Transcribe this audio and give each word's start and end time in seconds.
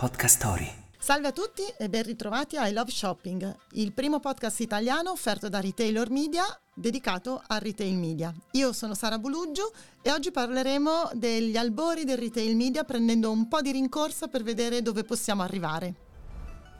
Podcast 0.00 0.38
Story. 0.38 0.72
Salve 0.98 1.28
a 1.28 1.32
tutti 1.32 1.60
e 1.76 1.90
ben 1.90 2.04
ritrovati 2.04 2.56
a 2.56 2.66
I 2.66 2.72
Love 2.72 2.90
Shopping, 2.90 3.54
il 3.72 3.92
primo 3.92 4.18
podcast 4.18 4.60
italiano 4.60 5.10
offerto 5.10 5.50
da 5.50 5.60
Retailor 5.60 6.08
Media 6.08 6.42
dedicato 6.72 7.42
al 7.46 7.60
retail 7.60 7.94
media. 7.96 8.34
Io 8.52 8.72
sono 8.72 8.94
Sara 8.94 9.18
Buluggio 9.18 9.74
e 10.00 10.10
oggi 10.10 10.30
parleremo 10.30 11.10
degli 11.12 11.54
albori 11.54 12.04
del 12.04 12.16
retail 12.16 12.56
media 12.56 12.84
prendendo 12.84 13.30
un 13.30 13.46
po' 13.46 13.60
di 13.60 13.72
rincorsa 13.72 14.28
per 14.28 14.42
vedere 14.42 14.80
dove 14.80 15.04
possiamo 15.04 15.42
arrivare. 15.42 15.94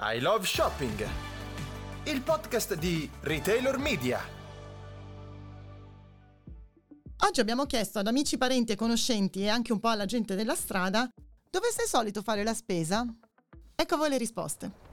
I 0.00 0.18
Love 0.18 0.46
Shopping, 0.46 1.06
il 2.04 2.22
podcast 2.22 2.74
di 2.74 3.06
Retailor 3.20 3.76
Media. 3.76 4.18
Oggi 7.18 7.40
abbiamo 7.40 7.66
chiesto 7.66 7.98
ad 7.98 8.06
amici, 8.06 8.38
parenti 8.38 8.72
e 8.72 8.76
conoscenti 8.76 9.42
e 9.42 9.50
anche 9.50 9.74
un 9.74 9.78
po' 9.78 9.88
alla 9.88 10.06
gente 10.06 10.34
della 10.34 10.54
strada 10.54 11.06
dove 11.50 11.70
sei 11.70 11.86
solito 11.86 12.22
fare 12.22 12.44
la 12.44 12.54
spesa? 12.54 13.04
Ecco 13.74 13.94
a 13.94 13.98
voi 13.98 14.08
le 14.08 14.18
risposte. 14.18 14.88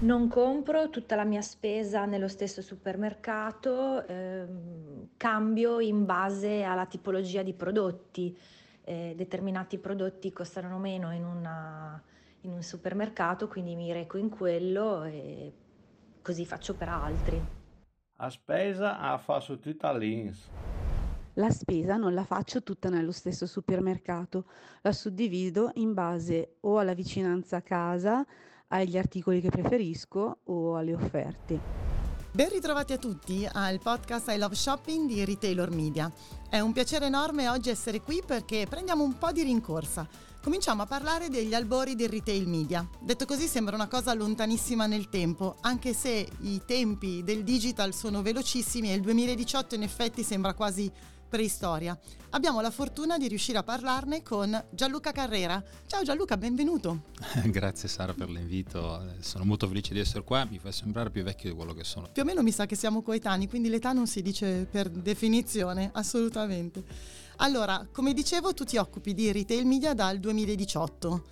Non 0.00 0.28
compro 0.28 0.90
tutta 0.90 1.16
la 1.16 1.24
mia 1.24 1.42
spesa 1.42 2.04
nello 2.04 2.28
stesso 2.28 2.60
supermercato, 2.60 4.06
ehm, 4.06 5.08
cambio 5.16 5.80
in 5.80 6.04
base 6.04 6.62
alla 6.62 6.86
tipologia 6.86 7.42
di 7.42 7.52
prodotti. 7.52 8.36
Eh, 8.82 9.14
determinati 9.16 9.78
prodotti 9.78 10.32
costano 10.32 10.78
meno 10.78 11.12
in, 11.12 11.24
una, 11.24 12.02
in 12.42 12.52
un 12.52 12.62
supermercato, 12.62 13.48
quindi 13.48 13.74
mi 13.74 13.92
reco 13.92 14.18
in 14.18 14.28
quello 14.28 15.04
e 15.04 15.52
così 16.22 16.46
faccio 16.46 16.74
per 16.74 16.88
altri. 16.88 17.42
A 18.16 18.30
spesa 18.30 18.98
a 18.98 19.18
faccio 19.18 19.58
tutta 19.58 19.92
l'ins. 19.96 20.48
La 21.38 21.52
spesa 21.52 21.96
non 21.96 22.14
la 22.14 22.24
faccio 22.24 22.64
tutta 22.64 22.88
nello 22.88 23.12
stesso 23.12 23.46
supermercato, 23.46 24.46
la 24.82 24.92
suddivido 24.92 25.70
in 25.74 25.94
base 25.94 26.56
o 26.62 26.78
alla 26.78 26.94
vicinanza 26.94 27.58
a 27.58 27.62
casa, 27.62 28.26
agli 28.66 28.98
articoli 28.98 29.40
che 29.40 29.48
preferisco 29.48 30.38
o 30.42 30.74
alle 30.74 30.94
offerte. 30.94 31.60
Ben 32.32 32.48
ritrovati 32.48 32.92
a 32.92 32.98
tutti 32.98 33.48
al 33.50 33.78
podcast 33.78 34.30
I 34.30 34.38
Love 34.38 34.56
Shopping 34.56 35.06
di 35.06 35.24
Retailor 35.24 35.70
Media. 35.70 36.10
È 36.50 36.58
un 36.58 36.72
piacere 36.72 37.06
enorme 37.06 37.48
oggi 37.48 37.70
essere 37.70 38.00
qui 38.00 38.20
perché 38.26 38.66
prendiamo 38.68 39.04
un 39.04 39.16
po' 39.16 39.30
di 39.30 39.44
rincorsa. 39.44 40.08
Cominciamo 40.42 40.82
a 40.82 40.86
parlare 40.86 41.28
degli 41.28 41.54
albori 41.54 41.94
del 41.94 42.08
retail 42.08 42.48
media. 42.48 42.84
Detto 43.00 43.26
così 43.26 43.46
sembra 43.46 43.76
una 43.76 43.86
cosa 43.86 44.12
lontanissima 44.12 44.86
nel 44.86 45.08
tempo, 45.08 45.54
anche 45.60 45.92
se 45.92 46.28
i 46.40 46.62
tempi 46.66 47.22
del 47.22 47.44
digital 47.44 47.94
sono 47.94 48.22
velocissimi 48.22 48.90
e 48.90 48.94
il 48.94 49.02
2018 49.02 49.76
in 49.76 49.82
effetti 49.82 50.24
sembra 50.24 50.54
quasi 50.54 50.90
preistoria. 51.28 51.98
Abbiamo 52.30 52.60
la 52.60 52.70
fortuna 52.70 53.18
di 53.18 53.28
riuscire 53.28 53.58
a 53.58 53.62
parlarne 53.62 54.22
con 54.22 54.64
Gianluca 54.70 55.12
Carrera. 55.12 55.62
Ciao 55.86 56.02
Gianluca, 56.02 56.36
benvenuto. 56.36 57.02
Grazie 57.46 57.88
Sara 57.88 58.12
per 58.14 58.28
l'invito, 58.28 59.14
sono 59.20 59.44
molto 59.44 59.66
felice 59.66 59.94
di 59.94 60.00
essere 60.00 60.24
qua, 60.24 60.46
mi 60.48 60.58
fa 60.58 60.72
sembrare 60.72 61.10
più 61.10 61.22
vecchio 61.22 61.50
di 61.50 61.56
quello 61.56 61.72
che 61.72 61.84
sono. 61.84 62.08
Più 62.12 62.22
o 62.22 62.24
meno 62.24 62.42
mi 62.42 62.52
sa 62.52 62.66
che 62.66 62.76
siamo 62.76 63.02
coetanei, 63.02 63.48
quindi 63.48 63.68
l'età 63.68 63.92
non 63.92 64.06
si 64.06 64.22
dice 64.22 64.66
per 64.70 64.88
definizione, 64.88 65.90
assolutamente. 65.92 66.84
Allora, 67.36 67.86
come 67.92 68.12
dicevo, 68.14 68.52
tu 68.52 68.64
ti 68.64 68.76
occupi 68.76 69.14
di 69.14 69.30
retail 69.30 69.64
media 69.64 69.94
dal 69.94 70.18
2018. 70.18 71.24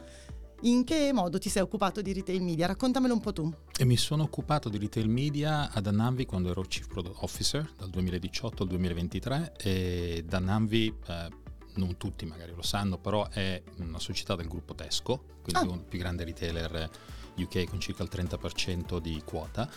In 0.62 0.84
che 0.84 1.12
modo 1.12 1.38
ti 1.38 1.50
sei 1.50 1.62
occupato 1.62 2.00
di 2.00 2.14
retail 2.14 2.40
media? 2.40 2.66
Raccontamelo 2.66 3.12
un 3.12 3.20
po' 3.20 3.32
tu. 3.32 3.52
E 3.76 3.84
mi 3.84 3.96
sono 3.96 4.22
occupato 4.22 4.70
di 4.70 4.78
retail 4.78 5.08
media 5.08 5.70
ad 5.70 5.86
Ananvi 5.86 6.24
quando 6.24 6.50
ero 6.50 6.62
Chief 6.62 6.86
Product 6.86 7.16
Officer 7.20 7.70
dal 7.76 7.90
2018 7.90 8.62
al 8.62 8.68
2023 8.70 9.52
e 9.58 10.24
da 10.26 10.38
eh, 10.38 11.28
non 11.74 11.96
tutti 11.98 12.24
magari 12.24 12.54
lo 12.54 12.62
sanno, 12.62 12.96
però 12.96 13.28
è 13.28 13.62
una 13.78 13.98
società 13.98 14.34
del 14.34 14.48
gruppo 14.48 14.74
Tesco, 14.74 15.24
quindi 15.42 15.70
ah. 15.70 15.74
il 15.74 15.84
più 15.84 15.98
grande 15.98 16.24
retailer 16.24 16.90
UK 17.36 17.64
con 17.68 17.78
circa 17.78 18.02
il 18.02 18.08
30% 18.10 18.98
di 18.98 19.20
quota 19.24 19.68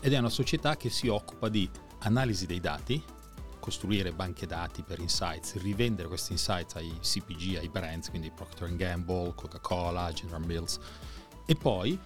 ed 0.00 0.12
è 0.12 0.18
una 0.18 0.28
società 0.28 0.76
che 0.76 0.88
si 0.88 1.08
occupa 1.08 1.48
di 1.48 1.68
analisi 2.00 2.46
dei 2.46 2.60
dati 2.60 3.02
costruire 3.58 4.12
banche 4.12 4.46
dati 4.46 4.82
per 4.82 4.98
insights, 4.98 5.56
rivendere 5.56 6.08
questi 6.08 6.32
insights 6.32 6.74
ai 6.76 6.98
CPG, 7.00 7.56
ai 7.56 7.68
brands, 7.68 8.10
quindi 8.10 8.30
Procter 8.30 8.74
Gamble, 8.74 9.34
Coca-Cola, 9.34 10.12
General 10.12 10.44
Mills, 10.44 10.78
e 11.46 11.54
poi, 11.54 11.98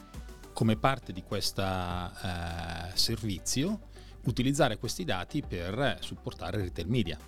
come 0.52 0.76
parte 0.76 1.12
di 1.12 1.22
questo 1.22 1.62
eh, 1.62 2.90
servizio, 2.94 3.88
utilizzare 4.24 4.78
questi 4.78 5.04
dati 5.04 5.42
per 5.42 5.98
supportare 6.00 6.58
il 6.58 6.64
retail 6.64 6.88
media. 6.88 7.18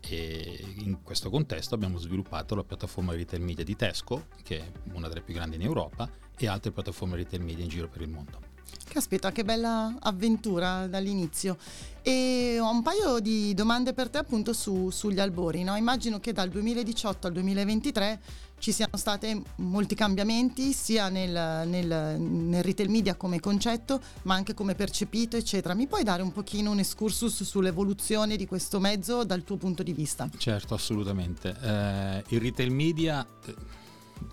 E 0.00 0.74
in 0.78 1.02
questo 1.02 1.28
contesto 1.28 1.74
abbiamo 1.74 1.98
sviluppato 1.98 2.54
la 2.54 2.64
piattaforma 2.64 3.14
retail 3.14 3.42
media 3.42 3.64
di 3.64 3.76
Tesco, 3.76 4.28
che 4.42 4.58
è 4.58 4.72
una 4.92 5.08
delle 5.08 5.22
più 5.22 5.34
grandi 5.34 5.56
in 5.56 5.62
Europa, 5.62 6.08
e 6.36 6.46
altre 6.46 6.70
piattaforme 6.70 7.16
retail 7.16 7.42
media 7.42 7.64
in 7.64 7.70
giro 7.70 7.88
per 7.88 8.02
il 8.02 8.08
mondo. 8.08 8.47
Caspita, 8.90 9.32
che 9.32 9.44
bella 9.44 9.96
avventura 10.00 10.86
dall'inizio. 10.86 11.56
E 12.02 12.58
ho 12.58 12.70
un 12.70 12.82
paio 12.82 13.20
di 13.20 13.52
domande 13.52 13.92
per 13.92 14.08
te 14.08 14.18
appunto 14.18 14.52
su, 14.52 14.88
sugli 14.90 15.20
albori. 15.20 15.62
No? 15.62 15.76
Immagino 15.76 16.18
che 16.20 16.32
dal 16.32 16.48
2018 16.48 17.26
al 17.26 17.32
2023 17.34 18.20
ci 18.58 18.72
siano 18.72 18.96
stati 18.96 19.40
molti 19.56 19.94
cambiamenti 19.94 20.72
sia 20.72 21.08
nel, 21.08 21.68
nel, 21.68 22.18
nel, 22.18 22.62
retail 22.62 22.90
media 22.90 23.14
come 23.14 23.38
concetto 23.38 24.00
ma 24.22 24.34
anche 24.34 24.54
come 24.54 24.74
percepito 24.74 25.36
eccetera. 25.36 25.74
Mi 25.74 25.86
puoi 25.86 26.02
dare 26.02 26.22
un 26.22 26.32
pochino 26.32 26.70
un 26.70 26.78
excursus 26.78 27.44
sull'evoluzione 27.44 28.36
di 28.36 28.46
questo 28.46 28.80
mezzo 28.80 29.22
dal 29.24 29.44
tuo 29.44 29.56
punto 29.56 29.82
di 29.82 29.92
vista? 29.92 30.28
Certo, 30.36 30.74
assolutamente. 30.74 31.54
Eh, 31.60 32.24
il 32.28 32.40
retail 32.40 32.70
media 32.70 33.24
eh, 33.44 33.54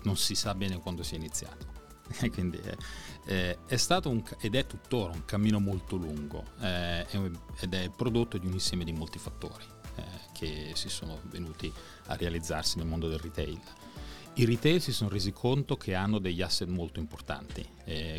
non 0.04 0.16
si 0.16 0.34
sa 0.34 0.54
bene 0.54 0.78
quando 0.78 1.02
si 1.02 1.14
è 1.14 1.18
iniziato 1.18 1.75
quindi 2.32 2.58
è, 2.58 2.76
eh, 3.26 3.58
è, 3.66 3.76
stato 3.76 4.08
un, 4.08 4.22
ed 4.40 4.54
è 4.54 4.66
tuttora 4.66 5.12
un 5.12 5.24
cammino 5.24 5.58
molto 5.58 5.96
lungo 5.96 6.44
eh, 6.60 7.06
ed 7.60 7.74
è 7.74 7.90
prodotto 7.90 8.38
di 8.38 8.46
un 8.46 8.52
insieme 8.52 8.84
di 8.84 8.92
molti 8.92 9.18
fattori 9.18 9.64
eh, 9.96 10.02
che 10.32 10.72
si 10.74 10.88
sono 10.88 11.20
venuti 11.24 11.72
a 12.06 12.16
realizzarsi 12.16 12.78
nel 12.78 12.86
mondo 12.86 13.08
del 13.08 13.18
retail. 13.18 13.60
I 14.34 14.44
retail 14.44 14.80
si 14.82 14.92
sono 14.92 15.08
resi 15.08 15.32
conto 15.32 15.76
che 15.76 15.94
hanno 15.94 16.18
degli 16.18 16.42
asset 16.42 16.68
molto 16.68 17.00
importanti. 17.00 17.66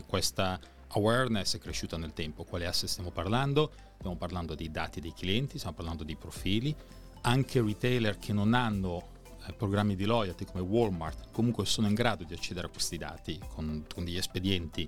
questa 0.07 0.59
awareness 0.89 1.55
è 1.55 1.59
cresciuta 1.59 1.95
nel 1.97 2.13
tempo. 2.13 2.43
Quali 2.43 2.65
asset 2.65 2.89
stiamo 2.89 3.11
parlando? 3.11 3.71
Stiamo 3.97 4.15
parlando 4.15 4.55
dei 4.55 4.71
dati 4.71 4.99
dei 4.99 5.13
clienti, 5.13 5.57
stiamo 5.59 5.75
parlando 5.75 6.03
di 6.03 6.15
profili. 6.15 6.75
Anche 7.21 7.61
retailer 7.61 8.17
che 8.17 8.33
non 8.33 8.55
hanno 8.55 9.15
programmi 9.55 9.95
di 9.95 10.05
loyalty 10.05 10.45
come 10.45 10.61
Walmart 10.61 11.31
comunque 11.31 11.65
sono 11.65 11.87
in 11.87 11.93
grado 11.93 12.23
di 12.23 12.33
accedere 12.33 12.67
a 12.67 12.69
questi 12.69 12.97
dati 12.97 13.39
con, 13.47 13.85
con 13.93 14.03
degli 14.03 14.17
espedienti 14.17 14.87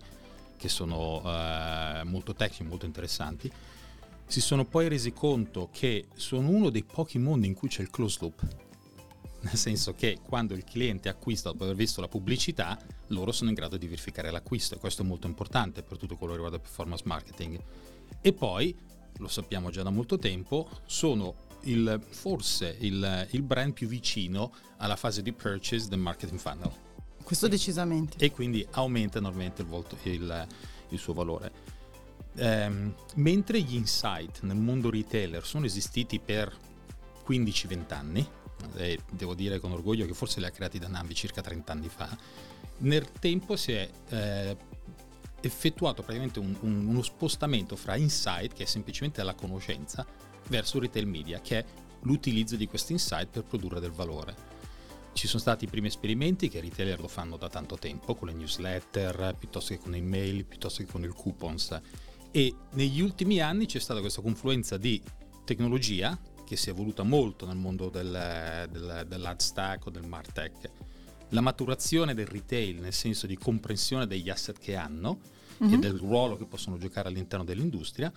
che 0.59 0.67
sono 0.67 1.21
eh, 1.25 2.03
molto 2.03 2.33
tecnici, 2.33 2.63
molto 2.63 2.85
interessanti, 2.85 3.51
si 4.27 4.41
sono 4.41 4.65
poi 4.65 4.89
resi 4.89 5.13
conto 5.13 5.69
che 5.71 6.07
sono 6.13 6.49
uno 6.49 6.69
dei 6.69 6.83
pochi 6.83 7.17
mondi 7.17 7.47
in 7.47 7.55
cui 7.55 7.69
c'è 7.69 7.81
il 7.81 7.89
close 7.89 8.17
loop. 8.21 8.47
Nel 9.41 9.55
senso 9.55 9.93
che 9.93 10.19
quando 10.21 10.53
il 10.53 10.65
cliente 10.65 11.07
acquista 11.07 11.49
dopo 11.49 11.63
aver 11.63 11.75
visto 11.77 12.01
la 12.01 12.09
pubblicità, 12.09 12.77
loro 13.07 13.31
sono 13.31 13.49
in 13.49 13.55
grado 13.55 13.77
di 13.77 13.87
verificare 13.87 14.29
l'acquisto 14.31 14.75
e 14.75 14.79
questo 14.79 15.01
è 15.01 15.05
molto 15.05 15.27
importante 15.27 15.81
per 15.81 15.97
tutto 15.97 16.17
quello 16.17 16.33
che 16.33 16.41
riguarda 16.41 16.59
performance 16.59 17.03
marketing. 17.05 17.59
E 18.19 18.33
poi, 18.33 18.77
lo 19.17 19.27
sappiamo 19.29 19.69
già 19.69 19.81
da 19.81 19.89
molto 19.89 20.17
tempo, 20.17 20.69
sono 20.85 21.47
il, 21.63 22.01
forse 22.09 22.75
il, 22.79 23.27
il, 23.31 23.41
brand 23.41 23.73
più 23.73 23.87
vicino 23.87 24.53
alla 24.77 24.95
fase 24.95 25.21
di 25.21 25.31
purchase 25.33 25.87
del 25.87 25.99
marketing 25.99 26.39
funnel. 26.39 26.71
Questo 27.23 27.47
decisamente. 27.47 28.17
E 28.23 28.31
quindi 28.31 28.65
aumenta 28.71 29.17
enormemente 29.17 29.61
il, 29.61 29.67
volto, 29.67 29.97
il, 30.03 30.47
il 30.89 30.99
suo 30.99 31.13
valore. 31.13 31.77
Um, 32.35 32.93
mentre 33.15 33.59
gli 33.61 33.75
insight 33.75 34.41
nel 34.41 34.55
mondo 34.55 34.89
retailer 34.89 35.45
sono 35.45 35.65
esistiti 35.65 36.19
per 36.19 36.55
15-20 37.27 37.93
anni, 37.93 38.27
e 38.75 38.99
devo 39.11 39.33
dire 39.33 39.59
con 39.59 39.71
orgoglio 39.71 40.05
che 40.05 40.13
forse 40.13 40.39
li 40.39 40.45
ha 40.45 40.51
creati 40.51 40.79
da 40.79 40.87
Navi 40.87 41.13
circa 41.13 41.41
30 41.41 41.71
anni 41.71 41.89
fa, 41.89 42.15
nel 42.79 43.11
tempo 43.11 43.55
si 43.55 43.73
è 43.73 43.89
eh, 44.09 44.57
effettuato 45.41 46.01
praticamente 46.01 46.39
un, 46.39 46.55
un, 46.61 46.87
uno 46.87 47.01
spostamento 47.01 47.75
fra 47.75 47.95
insight, 47.95 48.53
che 48.53 48.63
è 48.63 48.65
semplicemente 48.65 49.21
la 49.23 49.33
conoscenza, 49.33 50.05
verso 50.49 50.79
retail 50.79 51.07
media, 51.07 51.39
che 51.39 51.59
è 51.59 51.65
l'utilizzo 52.01 52.55
di 52.55 52.67
questi 52.67 52.93
insight 52.93 53.29
per 53.29 53.43
produrre 53.43 53.79
del 53.79 53.91
valore. 53.91 54.57
Ci 55.13 55.27
sono 55.27 55.41
stati 55.41 55.65
i 55.65 55.67
primi 55.67 55.87
esperimenti 55.87 56.49
che 56.49 56.59
i 56.59 56.61
retailer 56.61 56.99
lo 56.99 57.07
fanno 57.07 57.37
da 57.37 57.49
tanto 57.49 57.77
tempo, 57.77 58.15
con 58.15 58.27
le 58.27 58.33
newsletter, 58.33 59.35
piuttosto 59.37 59.73
che 59.73 59.79
con 59.79 59.91
le 59.91 60.01
mail, 60.01 60.45
piuttosto 60.45 60.83
che 60.83 60.91
con 60.91 61.03
il 61.03 61.13
coupons. 61.13 61.79
E 62.31 62.55
negli 62.71 63.01
ultimi 63.01 63.41
anni 63.41 63.65
c'è 63.65 63.79
stata 63.79 63.99
questa 64.01 64.21
confluenza 64.21 64.77
di 64.77 65.01
tecnologia 65.43 66.17
che 66.45 66.55
si 66.55 66.69
è 66.69 66.71
evoluta 66.71 67.03
molto 67.03 67.45
nel 67.45 67.57
mondo 67.57 67.89
del, 67.89 68.67
del, 68.71 69.05
dell'ad 69.07 69.39
stack 69.39 69.87
o 69.87 69.89
del 69.89 70.05
martech. 70.05 70.71
La 71.29 71.41
maturazione 71.41 72.13
del 72.13 72.25
retail, 72.25 72.79
nel 72.79 72.93
senso 72.93 73.27
di 73.27 73.37
comprensione 73.37 74.07
degli 74.07 74.29
asset 74.29 74.57
che 74.57 74.75
hanno 74.75 75.19
mm-hmm. 75.63 75.73
e 75.73 75.75
mhm. 75.75 75.81
del 75.81 75.97
ruolo 75.97 76.37
che 76.37 76.45
possono 76.45 76.77
giocare 76.77 77.07
all'interno 77.07 77.45
dell'industria, 77.45 78.11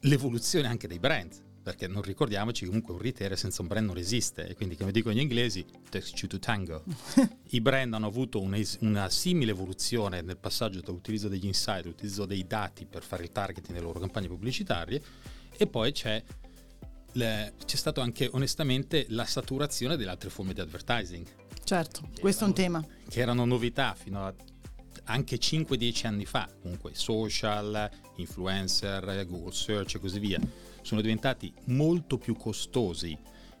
l'evoluzione 0.00 0.68
anche 0.68 0.86
dei 0.86 0.98
brand, 0.98 1.44
perché 1.62 1.88
non 1.88 2.02
ricordiamoci 2.02 2.64
comunque 2.64 2.94
un 2.94 3.00
retailer 3.00 3.36
senza 3.36 3.62
un 3.62 3.68
brand 3.68 3.86
non 3.86 3.98
esiste, 3.98 4.46
e 4.46 4.54
quindi 4.54 4.76
come 4.76 4.92
dicono 4.92 5.14
gli 5.14 5.20
inglesi, 5.20 5.64
takes 5.88 6.12
you 6.16 6.28
to 6.28 6.38
tango. 6.38 6.84
I 7.50 7.60
brand 7.60 7.92
hanno 7.94 8.06
avuto 8.06 8.40
una, 8.40 8.58
una 8.80 9.10
simile 9.10 9.50
evoluzione 9.50 10.20
nel 10.22 10.36
passaggio 10.36 10.80
tra 10.80 10.92
l'utilizzo 10.92 11.28
degli 11.28 11.46
insight, 11.46 11.84
l'utilizzo 11.84 12.24
dei 12.24 12.46
dati 12.46 12.86
per 12.86 13.02
fare 13.02 13.24
il 13.24 13.32
targeting 13.32 13.72
nelle 13.72 13.84
loro 13.84 13.98
campagne 13.98 14.28
pubblicitarie, 14.28 15.02
e 15.56 15.66
poi 15.66 15.90
c'è 15.90 16.22
le, 17.12 17.54
c'è 17.64 17.76
stata 17.76 18.02
anche 18.02 18.28
onestamente 18.32 19.06
la 19.08 19.24
saturazione 19.24 19.96
delle 19.96 20.10
altre 20.10 20.30
forme 20.30 20.52
di 20.52 20.60
advertising. 20.60 21.26
Certo, 21.64 22.08
questo 22.20 22.44
erano, 22.44 22.44
è 22.44 22.46
un 22.46 22.52
tema. 22.54 22.86
Che 23.08 23.20
erano 23.20 23.44
novità 23.44 23.96
fino 23.98 24.24
a 24.24 24.32
anche 25.04 25.36
5-10 25.38 26.06
anni 26.06 26.24
fa, 26.24 26.48
comunque 26.60 26.92
social, 26.94 27.88
influencer, 28.16 29.26
Google 29.26 29.52
Search 29.52 29.96
e 29.96 29.98
così 29.98 30.18
via, 30.18 30.40
sono 30.82 31.00
diventati 31.00 31.52
molto 31.66 32.18
più 32.18 32.36
costosi 32.36 33.16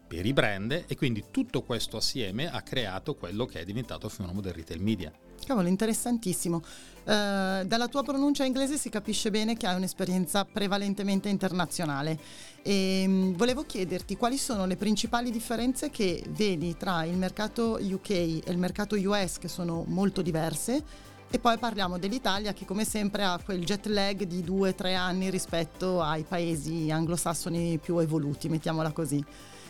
per 0.06 0.24
i 0.24 0.32
brand 0.32 0.84
e 0.86 0.96
quindi 0.96 1.24
tutto 1.30 1.62
questo 1.62 1.96
assieme 1.96 2.50
ha 2.50 2.62
creato 2.62 3.14
quello 3.14 3.44
che 3.44 3.60
è 3.60 3.64
diventato 3.64 4.06
il 4.06 4.12
fenomeno 4.12 4.40
del 4.40 4.52
retail 4.52 4.80
media. 4.80 5.12
Cavolo, 5.44 5.68
interessantissimo. 5.68 6.56
Uh, 6.56 7.64
dalla 7.64 7.86
tua 7.88 8.02
pronuncia 8.02 8.44
inglese 8.44 8.78
si 8.78 8.88
capisce 8.88 9.30
bene 9.30 9.56
che 9.56 9.66
hai 9.66 9.76
un'esperienza 9.76 10.44
prevalentemente 10.44 11.28
internazionale 11.28 12.18
e 12.62 13.04
um, 13.06 13.36
volevo 13.36 13.64
chiederti 13.64 14.16
quali 14.16 14.38
sono 14.38 14.66
le 14.66 14.76
principali 14.76 15.30
differenze 15.30 15.90
che 15.90 16.24
vedi 16.30 16.76
tra 16.76 17.04
il 17.04 17.16
mercato 17.16 17.78
UK 17.80 18.10
e 18.10 18.42
il 18.44 18.58
mercato 18.58 18.96
US 18.96 19.38
che 19.38 19.46
sono 19.46 19.84
molto 19.86 20.20
diverse 20.20 20.82
e 21.30 21.38
poi 21.38 21.58
parliamo 21.58 21.98
dell'Italia 21.98 22.52
che 22.52 22.64
come 22.64 22.84
sempre 22.84 23.24
ha 23.24 23.40
quel 23.44 23.64
jet 23.64 23.86
lag 23.86 24.22
di 24.22 24.42
due 24.42 24.70
o 24.70 24.74
tre 24.74 24.94
anni 24.94 25.28
rispetto 25.28 26.00
ai 26.00 26.22
paesi 26.22 26.90
anglosassoni 26.90 27.78
più 27.78 27.98
evoluti, 27.98 28.48
mettiamola 28.48 28.92
così. 28.92 29.24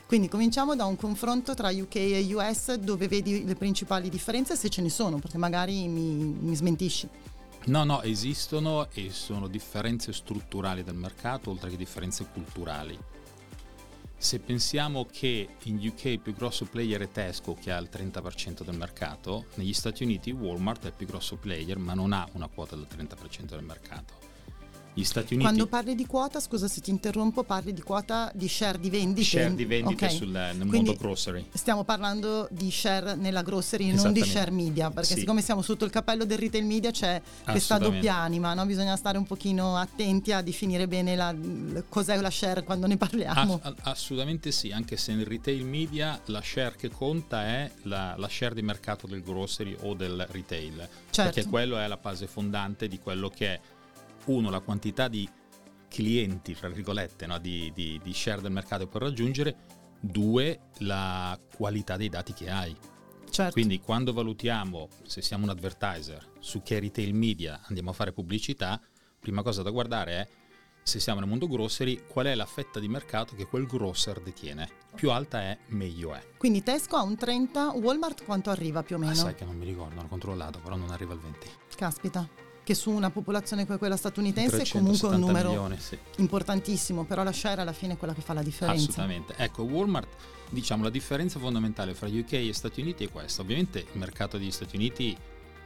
Quindi 0.07 0.29
cominciamo 0.29 0.77
da 0.77 0.85
un 0.85 0.97
confronto 0.97 1.55
tra 1.55 1.71
UK 1.71 1.97
e 1.97 2.35
US 2.35 2.75
dove 2.75 3.09
vedi 3.09 3.45
le 3.45 3.57
principali 3.57 4.09
differenze, 4.09 4.55
se 4.55 4.69
ce 4.69 4.81
ne 4.81 4.91
sono, 4.91 5.19
perché 5.19 5.39
magari 5.39 5.89
mi, 5.89 6.37
mi 6.39 6.55
smentisci. 6.55 7.09
No, 7.65 7.83
no, 7.83 8.03
esistono 8.03 8.89
e 8.93 9.11
sono 9.11 9.49
differenze 9.49 10.13
strutturali 10.13 10.85
del 10.85 10.95
mercato 10.95 11.51
oltre 11.51 11.71
che 11.71 11.77
differenze 11.77 12.25
culturali. 12.33 12.97
Se 14.19 14.41
pensiamo 14.41 15.05
che 15.05 15.47
in 15.65 15.77
UK 15.77 16.05
il 16.05 16.21
più 16.21 16.35
grosso 16.35 16.65
player 16.65 17.03
è 17.03 17.11
Tesco 17.11 17.55
che 17.55 17.71
ha 17.71 17.79
il 17.79 17.89
30% 17.93 18.65
del 18.65 18.77
mercato, 18.77 19.47
negli 19.55 19.75
Stati 19.75 20.03
Uniti 20.05 20.31
Walmart 20.31 20.85
è 20.85 20.87
il 20.87 20.95
più 20.95 21.07
grosso 21.07 21.37
player 21.37 21.79
ma 21.79 21.95
non 21.95 22.13
ha 22.13 22.27
una 22.33 22.49
quota 22.49 22.75
del 22.77 22.89
30% 22.91 23.45
del 23.45 23.63
mercato. 23.63 24.36
Gli 24.99 25.05
Stati 25.05 25.35
Uniti. 25.35 25.47
Quando 25.47 25.67
parli 25.67 25.95
di 25.95 26.07
quota, 26.07 26.41
scusa 26.41 26.69
se 26.69 26.81
ti 26.81 26.89
interrompo, 26.89 27.43
parli 27.43 27.75
di 27.75 27.83
quota 27.83 28.33
di 28.35 28.49
share 28.49 28.81
di 28.81 28.89
vendite. 28.89 29.27
Share 29.27 29.55
di 29.55 29.67
vendite 29.67 30.07
okay. 30.07 30.17
sul, 30.17 30.29
nel 30.29 30.57
Quindi 30.57 30.77
mondo 30.77 30.95
grocery. 30.95 31.45
Stiamo 31.53 31.85
parlando 31.85 32.49
di 32.51 32.71
share 32.71 33.15
nella 33.15 33.43
grocery, 33.43 33.93
non 33.93 34.15
di 34.15 34.25
share 34.25 34.51
media, 34.51 34.91
perché 34.91 35.13
sì. 35.13 35.21
siccome 35.21 35.43
siamo 35.43 35.61
sotto 35.61 35.85
il 35.85 35.91
cappello 35.91 36.25
del 36.25 36.39
retail 36.39 36.65
media 36.65 36.91
c'è 36.91 37.21
questa 37.45 37.77
doppia 37.77 38.15
anima, 38.15 38.55
no? 38.55 38.65
bisogna 38.65 38.97
stare 38.97 39.19
un 39.19 39.27
pochino 39.27 39.77
attenti 39.77 40.33
a 40.33 40.41
definire 40.41 40.89
bene 40.89 41.15
la, 41.15 41.35
cos'è 41.91 42.19
la 42.19 42.31
share 42.31 42.65
quando 42.65 42.87
ne 42.87 42.97
parliamo. 42.97 43.61
Ass- 43.63 43.75
assolutamente 43.83 44.51
sì, 44.51 44.73
anche 44.73 44.97
se 44.97 45.13
nel 45.13 45.27
retail 45.27 45.63
media 45.63 46.19
la 46.27 46.41
share 46.41 46.75
che 46.75 46.89
conta 46.89 47.45
è 47.45 47.71
la, 47.83 48.15
la 48.17 48.29
share 48.31 48.55
di 48.55 48.63
mercato 48.63 49.07
del 49.07 49.23
grocery 49.23 49.77
o 49.83 49.93
del 49.93 50.27
retail, 50.31 50.89
certo. 51.11 51.33
perché 51.35 51.51
quello 51.51 51.77
è 51.77 51.87
la 51.87 51.99
base 51.99 52.27
fondante 52.27 52.89
di 52.89 52.99
quello 52.99 53.29
che 53.29 53.47
è 53.49 53.61
uno, 54.27 54.51
la 54.51 54.61
quantità 54.61 55.09
di 55.09 55.29
clienti, 55.89 56.55
fra 56.55 56.69
virgolette, 56.69 57.27
no? 57.27 57.39
di, 57.39 57.71
di, 57.75 58.01
di 58.03 58.13
share 58.13 58.41
del 58.41 58.53
mercato 58.53 58.85
che 58.85 58.91
puoi 58.91 59.03
raggiungere, 59.03 59.57
due, 60.01 60.61
la 60.79 61.39
qualità 61.57 61.97
dei 61.97 62.09
dati 62.09 62.33
che 62.33 62.51
hai. 62.51 62.77
Certo. 63.29 63.53
Quindi 63.53 63.81
quando 63.81 64.13
valutiamo 64.13 64.89
se 65.05 65.21
siamo 65.21 65.45
un 65.45 65.51
advertiser, 65.51 66.33
su 66.39 66.63
che 66.63 66.79
retail 66.79 67.15
media 67.15 67.61
andiamo 67.65 67.91
a 67.91 67.93
fare 67.93 68.13
pubblicità, 68.13 68.81
prima 69.19 69.43
cosa 69.43 69.63
da 69.63 69.71
guardare 69.71 70.13
è 70.13 70.29
se 70.83 71.01
siamo 71.01 71.19
nel 71.19 71.29
mondo 71.29 71.49
grocery, 71.49 72.05
qual 72.07 72.27
è 72.27 72.35
la 72.37 72.47
fetta 72.47 72.79
di 72.79 72.87
mercato 72.87 73.35
che 73.35 73.47
quel 73.47 73.67
grocer 73.67 74.21
detiene. 74.21 74.69
Più 74.95 75.11
alta 75.11 75.41
è, 75.41 75.59
meglio 75.69 76.15
è. 76.15 76.25
Quindi 76.39 76.63
Tesco 76.63 76.95
ha 76.95 77.03
un 77.03 77.17
30, 77.17 77.73
Walmart 77.73 78.25
quanto 78.25 78.51
arriva 78.51 78.85
più 78.85 78.95
o 78.95 78.99
meno? 79.01 79.11
Ah, 79.11 79.17
sai 79.17 79.35
che 79.35 79.45
non 79.45 79.57
mi 79.57 79.65
ricordo, 79.65 80.01
l'ho 80.01 80.07
controllato, 80.07 80.61
però 80.61 80.77
non 80.77 80.91
arriva 80.91 81.13
al 81.13 81.19
20. 81.19 81.51
Caspita 81.75 82.46
che 82.67 82.75
su 82.75 82.91
una 82.91 83.11
popolazione 83.11 83.65
come 83.65 83.79
quella 83.79 83.97
statunitense 83.97 84.63
è 84.63 84.69
comunque 84.69 85.07
un 85.07 85.21
numero 85.21 85.51
milioni, 85.51 85.79
sì. 85.79 85.97
importantissimo, 86.17 87.05
però 87.05 87.23
la 87.23 87.31
share 87.31 87.61
alla 87.61 87.73
fine 87.73 87.93
è 87.93 87.97
quella 87.97 88.13
che 88.13 88.23
fa 88.23 88.33
la 88.33 88.43
differenza. 88.43 88.91
Assolutamente. 88.91 89.35
Ecco, 89.37 89.63
Walmart, 89.63 90.09
diciamo, 90.51 90.83
la 90.83 90.91
differenza 90.91 91.39
fondamentale 91.39 91.95
fra 91.95 92.09
UK 92.09 92.33
e 92.33 92.53
Stati 92.53 92.81
Uniti 92.81 93.05
è 93.05 93.09
questa. 93.09 93.43
Ovviamente 93.43 93.79
il 93.79 93.99
mercato 94.01 94.37
degli 94.37 94.51
Stati 94.51 94.75
Uniti 94.75 95.17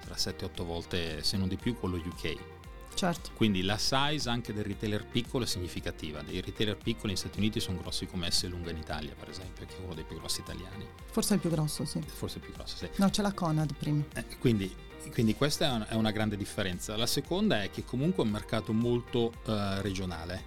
tra 0.04 0.14
7-8 0.14 0.62
volte, 0.62 1.22
se 1.22 1.38
non 1.38 1.48
di 1.48 1.56
più, 1.56 1.74
quello 1.74 1.96
UK. 1.96 2.36
Certo. 2.92 3.30
Quindi 3.34 3.62
la 3.62 3.78
size 3.78 4.28
anche 4.28 4.52
del 4.52 4.64
retailer 4.64 5.06
piccolo 5.06 5.44
è 5.44 5.46
significativa. 5.46 6.22
I 6.28 6.42
retailer 6.42 6.76
piccoli 6.76 7.12
negli 7.12 7.16
Stati 7.16 7.38
Uniti 7.38 7.60
sono 7.60 7.78
grossi 7.78 8.04
come 8.04 8.30
S 8.30 8.46
lunga 8.46 8.72
in 8.72 8.76
Italia, 8.76 9.14
per 9.18 9.30
esempio, 9.30 9.64
che 9.64 9.74
è 9.74 9.80
uno 9.82 9.94
dei 9.94 10.04
più 10.04 10.18
grossi 10.18 10.40
italiani. 10.40 10.86
Forse 11.10 11.30
è 11.30 11.34
il 11.36 11.40
più 11.40 11.48
grosso, 11.48 11.86
sì. 11.86 11.98
Forse 12.04 12.36
il 12.36 12.44
più 12.44 12.52
grosso, 12.52 12.76
sì. 12.76 12.90
No, 12.96 13.08
c'è 13.08 13.22
la 13.22 13.32
Conad 13.32 13.72
prima. 13.72 14.04
Eh, 14.12 14.36
quindi 14.38 14.88
quindi 15.12 15.34
questa 15.34 15.88
è 15.88 15.94
una 15.94 16.10
grande 16.10 16.36
differenza. 16.36 16.96
La 16.96 17.06
seconda 17.06 17.62
è 17.62 17.70
che 17.70 17.84
comunque 17.84 18.22
è 18.22 18.26
un 18.26 18.32
mercato 18.32 18.72
molto 18.72 19.32
uh, 19.46 19.80
regionale, 19.80 20.44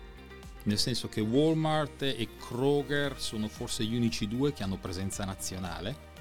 nel 0.63 0.77
senso 0.77 1.09
che 1.09 1.21
Walmart 1.21 2.03
e 2.03 2.27
Kroger 2.39 3.19
sono 3.19 3.47
forse 3.47 3.83
gli 3.83 3.95
unici 3.95 4.27
due 4.27 4.53
che 4.53 4.63
hanno 4.63 4.77
presenza 4.77 5.25
nazionale. 5.25 6.11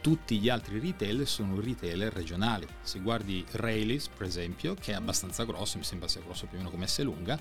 Tutti 0.00 0.40
gli 0.40 0.48
altri 0.48 0.80
retailer 0.80 1.28
sono 1.28 1.60
retailer 1.60 2.12
regionali. 2.12 2.66
Se 2.80 2.98
guardi 2.98 3.44
Rayleigh, 3.48 4.08
per 4.16 4.26
esempio, 4.26 4.74
che 4.74 4.92
è 4.92 4.94
abbastanza 4.96 5.44
grosso, 5.44 5.78
mi 5.78 5.84
sembra 5.84 6.08
sia 6.08 6.22
grosso 6.22 6.46
più 6.46 6.56
o 6.56 6.58
meno 6.58 6.70
come 6.70 6.88
S 6.88 7.00
lunga, 7.02 7.38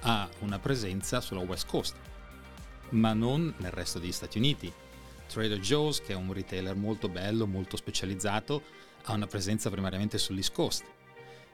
ha 0.00 0.28
una 0.38 0.58
presenza 0.58 1.20
sulla 1.20 1.40
West 1.40 1.66
Coast, 1.66 1.96
ma 2.90 3.12
non 3.12 3.52
nel 3.58 3.72
resto 3.72 3.98
degli 3.98 4.12
Stati 4.12 4.38
Uniti. 4.38 4.72
Trader 5.26 5.58
Joe's, 5.58 6.00
che 6.00 6.14
è 6.14 6.16
un 6.16 6.32
retailer 6.32 6.74
molto 6.74 7.10
bello, 7.10 7.46
molto 7.46 7.76
specializzato, 7.76 8.62
ha 9.12 9.14
una 9.14 9.26
presenza 9.26 9.70
primariamente 9.70 10.18
sull'East 10.18 10.52
Coast. 10.52 10.84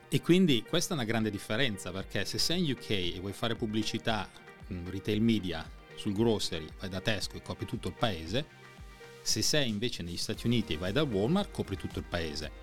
E 0.09 0.21
quindi 0.21 0.65
questa 0.69 0.93
è 0.93 0.97
una 0.97 1.07
grande 1.07 1.31
differenza 1.31 1.91
perché 1.91 2.25
se 2.25 2.39
sei 2.39 2.65
in 2.65 2.73
UK 2.73 2.91
e 2.91 3.17
vuoi 3.21 3.33
fare 3.33 3.55
pubblicità, 3.55 4.29
retail 4.85 5.21
media 5.21 5.69
sul 5.95 6.13
grocery, 6.13 6.67
vai 6.79 6.89
da 6.89 7.01
Tesco 7.01 7.37
e 7.37 7.43
copri 7.43 7.67
tutto 7.67 7.89
il 7.89 7.95
paese, 7.95 8.63
se 9.23 9.43
sei 9.43 9.69
invece 9.69 10.03
negli 10.03 10.17
Stati 10.17 10.47
Uniti 10.47 10.75
e 10.75 10.77
vai 10.77 10.93
da 10.93 11.03
Walmart, 11.03 11.51
copri 11.51 11.77
tutto 11.77 11.99
il 11.99 12.05
paese. 12.05 12.63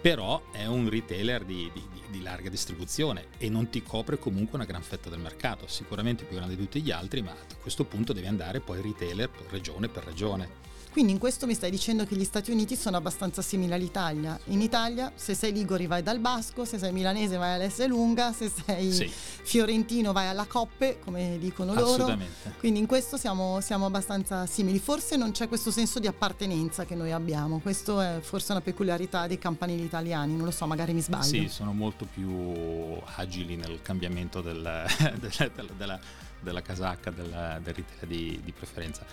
Però 0.00 0.50
è 0.52 0.64
un 0.64 0.88
retailer 0.88 1.44
di, 1.44 1.68
di, 1.72 1.82
di, 2.08 2.22
larga 2.22 2.48
distribuzione 2.48 3.26
e 3.36 3.48
non 3.48 3.68
ti 3.68 3.82
copre 3.82 4.16
comunque 4.16 4.56
una 4.56 4.64
gran 4.64 4.82
fetta 4.82 5.10
del 5.10 5.18
mercato, 5.18 5.66
sicuramente 5.66 6.24
più 6.24 6.36
grande 6.36 6.54
di 6.54 6.62
tutti 6.62 6.80
gli 6.80 6.92
altri, 6.92 7.20
ma 7.20 7.32
a 7.32 7.56
questo 7.60 7.84
punto 7.84 8.12
devi 8.12 8.28
andare 8.28 8.60
poi 8.60 8.80
retailer 8.80 9.28
regione 9.50 9.88
per 9.88 10.04
regione. 10.04 10.67
Quindi 10.90 11.12
in 11.12 11.18
questo 11.18 11.46
mi 11.46 11.54
stai 11.54 11.70
dicendo 11.70 12.04
che 12.04 12.16
gli 12.16 12.24
Stati 12.24 12.50
Uniti 12.50 12.74
sono 12.74 12.96
abbastanza 12.96 13.42
simili 13.42 13.72
all'Italia. 13.72 14.38
In 14.46 14.60
Italia, 14.60 15.12
se 15.14 15.34
sei 15.34 15.52
ligori 15.52 15.86
vai 15.86 16.02
dal 16.02 16.18
Basco, 16.18 16.64
se 16.64 16.78
sei 16.78 16.92
milanese 16.92 17.36
vai 17.36 17.60
all'S 17.60 17.86
lunga, 17.86 18.32
se 18.32 18.50
sei 18.50 18.92
sì. 18.92 19.08
fiorentino 19.08 20.12
vai 20.12 20.28
alla 20.28 20.46
Coppe, 20.46 20.98
come 21.04 21.38
dicono 21.38 21.74
loro. 21.74 22.16
Quindi 22.58 22.78
in 22.80 22.86
questo 22.86 23.16
siamo, 23.16 23.60
siamo, 23.60 23.86
abbastanza 23.86 24.46
simili. 24.46 24.78
Forse 24.78 25.16
non 25.16 25.30
c'è 25.30 25.46
questo 25.48 25.70
senso 25.70 25.98
di 25.98 26.06
appartenenza 26.06 26.84
che 26.84 26.94
noi 26.94 27.12
abbiamo. 27.12 27.60
Questo 27.60 28.00
è 28.00 28.18
forse 28.20 28.52
una 28.52 28.60
peculiarità 28.60 29.26
dei 29.26 29.38
campanili 29.38 29.84
italiani. 29.84 30.34
Non 30.34 30.46
lo 30.46 30.50
so, 30.50 30.66
magari 30.66 30.92
mi 30.92 31.02
sbaglio. 31.02 31.24
Sì, 31.24 31.48
sono 31.48 31.72
molto 31.72 32.06
più 32.06 32.96
agili 33.16 33.56
nel 33.56 33.80
cambiamento 33.82 34.40
del, 34.40 34.62
della, 35.20 35.50
della, 35.76 36.00
della, 36.40 36.62
casacca, 36.62 37.10
del, 37.10 37.60
del 37.62 37.74
retail 37.74 38.06
di, 38.06 38.40
di 38.42 38.52
preferenza. 38.52 39.04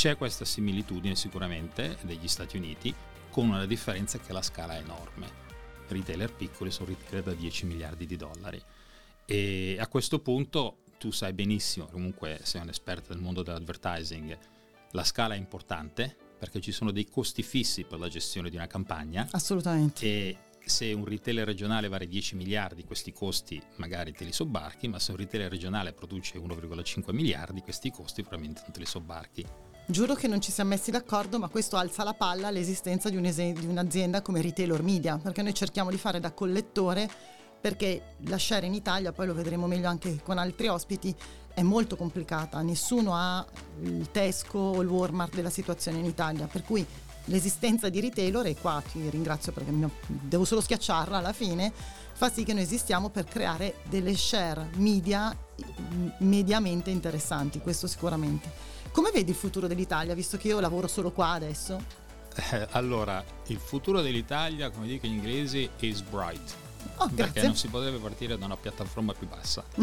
C'è 0.00 0.16
questa 0.16 0.46
similitudine 0.46 1.14
sicuramente 1.14 1.98
degli 2.00 2.26
Stati 2.26 2.56
Uniti, 2.56 2.94
con 3.28 3.50
una 3.50 3.66
differenza 3.66 4.18
che 4.18 4.32
la 4.32 4.40
scala 4.40 4.74
è 4.74 4.78
enorme. 4.78 5.28
Retailer 5.88 6.32
piccoli 6.32 6.70
sono 6.70 6.88
retailer 6.88 7.22
da 7.22 7.34
10 7.34 7.66
miliardi 7.66 8.06
di 8.06 8.16
dollari. 8.16 8.58
E 9.26 9.76
a 9.78 9.86
questo 9.88 10.20
punto 10.20 10.84
tu 10.96 11.10
sai 11.10 11.34
benissimo, 11.34 11.84
comunque 11.84 12.40
sei 12.44 12.62
un 12.62 12.70
esperto 12.70 13.12
del 13.12 13.20
mondo 13.20 13.42
dell'advertising, 13.42 14.38
la 14.92 15.04
scala 15.04 15.34
è 15.34 15.36
importante 15.36 16.16
perché 16.38 16.62
ci 16.62 16.72
sono 16.72 16.92
dei 16.92 17.06
costi 17.06 17.42
fissi 17.42 17.84
per 17.84 17.98
la 17.98 18.08
gestione 18.08 18.48
di 18.48 18.56
una 18.56 18.66
campagna. 18.66 19.28
Assolutamente. 19.32 20.06
E 20.06 20.36
se 20.64 20.94
un 20.94 21.04
retailer 21.04 21.44
regionale 21.44 21.88
vale 21.88 22.08
10 22.08 22.36
miliardi, 22.36 22.84
questi 22.84 23.12
costi 23.12 23.62
magari 23.76 24.12
te 24.12 24.24
li 24.24 24.32
sobbarchi, 24.32 24.88
ma 24.88 24.98
se 24.98 25.10
un 25.10 25.18
retailer 25.18 25.50
regionale 25.50 25.92
produce 25.92 26.38
1,5 26.38 27.12
miliardi, 27.12 27.60
questi 27.60 27.90
costi 27.90 28.22
probabilmente 28.22 28.62
non 28.62 28.72
te 28.72 28.78
li 28.78 28.86
sobbarchi. 28.86 29.46
Giuro 29.90 30.14
che 30.14 30.28
non 30.28 30.40
ci 30.40 30.52
siamo 30.52 30.70
messi 30.70 30.92
d'accordo, 30.92 31.40
ma 31.40 31.48
questo 31.48 31.76
alza 31.76 32.04
la 32.04 32.14
palla 32.14 32.46
all'esistenza 32.46 33.08
di, 33.08 33.16
un 33.16 33.24
es- 33.24 33.36
di 33.36 33.66
un'azienda 33.66 34.22
come 34.22 34.40
Retailor 34.40 34.84
Media, 34.84 35.18
perché 35.18 35.42
noi 35.42 35.52
cerchiamo 35.52 35.90
di 35.90 35.96
fare 35.96 36.20
da 36.20 36.30
collettore 36.30 37.10
perché 37.60 38.14
la 38.26 38.38
share 38.38 38.66
in 38.66 38.74
Italia, 38.74 39.10
poi 39.10 39.26
lo 39.26 39.34
vedremo 39.34 39.66
meglio 39.66 39.88
anche 39.88 40.20
con 40.22 40.38
altri 40.38 40.68
ospiti, 40.68 41.14
è 41.52 41.62
molto 41.62 41.96
complicata, 41.96 42.62
nessuno 42.62 43.14
ha 43.14 43.44
il 43.82 44.10
Tesco 44.12 44.58
o 44.58 44.80
il 44.80 44.88
Walmart 44.88 45.34
della 45.34 45.50
situazione 45.50 45.98
in 45.98 46.04
Italia, 46.04 46.46
per 46.46 46.62
cui 46.62 46.86
l'esistenza 47.24 47.88
di 47.88 48.00
retailer, 48.00 48.46
e 48.46 48.56
qua 48.56 48.80
ti 48.92 49.10
ringrazio 49.10 49.50
perché 49.50 49.72
devo 50.06 50.44
solo 50.44 50.60
schiacciarla 50.60 51.18
alla 51.18 51.32
fine, 51.32 51.72
fa 52.12 52.30
sì 52.30 52.44
che 52.44 52.54
noi 52.54 52.62
esistiamo 52.62 53.08
per 53.08 53.24
creare 53.24 53.74
delle 53.88 54.16
share 54.16 54.70
media 54.76 55.36
mediamente 56.18 56.90
interessanti, 56.90 57.58
questo 57.58 57.88
sicuramente. 57.88 58.78
Come 58.92 59.10
vedi 59.12 59.30
il 59.30 59.36
futuro 59.36 59.66
dell'Italia, 59.66 60.14
visto 60.14 60.36
che 60.36 60.48
io 60.48 60.60
lavoro 60.60 60.88
solo 60.88 61.12
qua 61.12 61.30
adesso? 61.30 61.80
Eh, 62.34 62.68
allora, 62.72 63.24
il 63.46 63.58
futuro 63.58 64.00
dell'Italia, 64.00 64.70
come 64.70 64.86
dicono 64.86 65.12
gli 65.12 65.16
inglesi, 65.16 65.68
is 65.80 66.00
bright. 66.02 66.54
Oh, 66.96 67.08
perché 67.08 67.42
non 67.42 67.56
si 67.56 67.68
potrebbe 67.68 67.98
partire 67.98 68.36
da 68.36 68.46
una 68.46 68.56
piattaforma 68.56 69.12
più 69.14 69.28
bassa. 69.28 69.64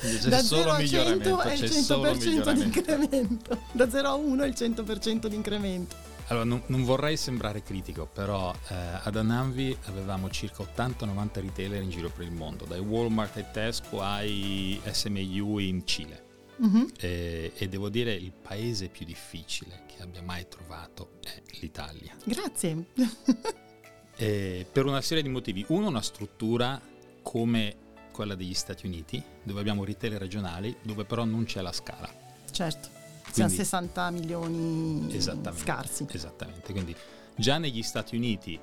c'è 0.00 0.28
da 0.28 0.38
solo 0.40 0.62
0 0.62 0.70
a 0.70 0.86
100 0.86 1.40
è 1.40 1.52
il 1.52 1.62
100% 1.62 2.52
di 2.52 2.62
incremento. 2.62 3.58
Da 3.72 3.90
0 3.90 4.08
a 4.08 4.14
1 4.14 4.42
è 4.42 4.46
il 4.46 4.54
100% 4.56 5.26
di 5.26 5.34
incremento. 5.34 6.08
Allora, 6.28 6.44
non, 6.44 6.62
non, 6.66 6.84
vorrei 6.84 7.16
sembrare 7.16 7.62
critico, 7.62 8.06
però 8.06 8.54
eh, 8.68 8.74
ad 9.02 9.16
Ananvi 9.16 9.76
avevamo 9.86 10.30
circa 10.30 10.62
80-90 10.62 11.28
retailer 11.34 11.82
in 11.82 11.90
giro 11.90 12.08
per 12.08 12.24
il 12.24 12.32
mondo, 12.32 12.64
dai 12.66 12.78
Walmart 12.78 13.36
ai 13.36 13.46
Tesco 13.52 14.00
ai 14.00 14.80
SMU 14.84 15.58
in 15.58 15.84
Cile. 15.84 16.28
Uh-huh. 16.60 16.88
E, 16.98 17.52
e, 17.56 17.68
devo 17.68 17.88
dire 17.88 18.12
il 18.12 18.32
paese 18.32 18.88
più 18.88 19.06
difficile 19.06 19.84
che 19.86 20.02
abbia 20.02 20.22
mai 20.22 20.46
trovato 20.48 21.12
è 21.22 21.40
l'Italia. 21.60 22.14
Grazie. 22.24 22.84
per 24.16 24.84
una 24.84 25.00
serie 25.00 25.22
di 25.22 25.28
motivi. 25.30 25.64
Uno, 25.68 25.88
una 25.88 26.02
struttura 26.02 26.80
come 27.22 27.88
quella 28.12 28.34
degli 28.34 28.54
Stati 28.54 28.86
Uniti, 28.86 29.22
dove 29.42 29.60
abbiamo 29.60 29.84
retailer 29.84 30.20
regionali, 30.20 30.76
dove 30.82 31.04
però 31.04 31.24
non 31.24 31.44
c'è 31.44 31.62
la 31.62 31.72
scala. 31.72 32.12
Certo 32.50 32.98
quindi, 33.32 33.54
60 33.54 34.10
milioni 34.10 35.14
esattamente, 35.14 35.64
scarsi. 35.64 36.06
Esattamente, 36.10 36.72
quindi 36.72 36.94
già 37.36 37.58
negli 37.58 37.82
Stati 37.82 38.16
Uniti 38.16 38.58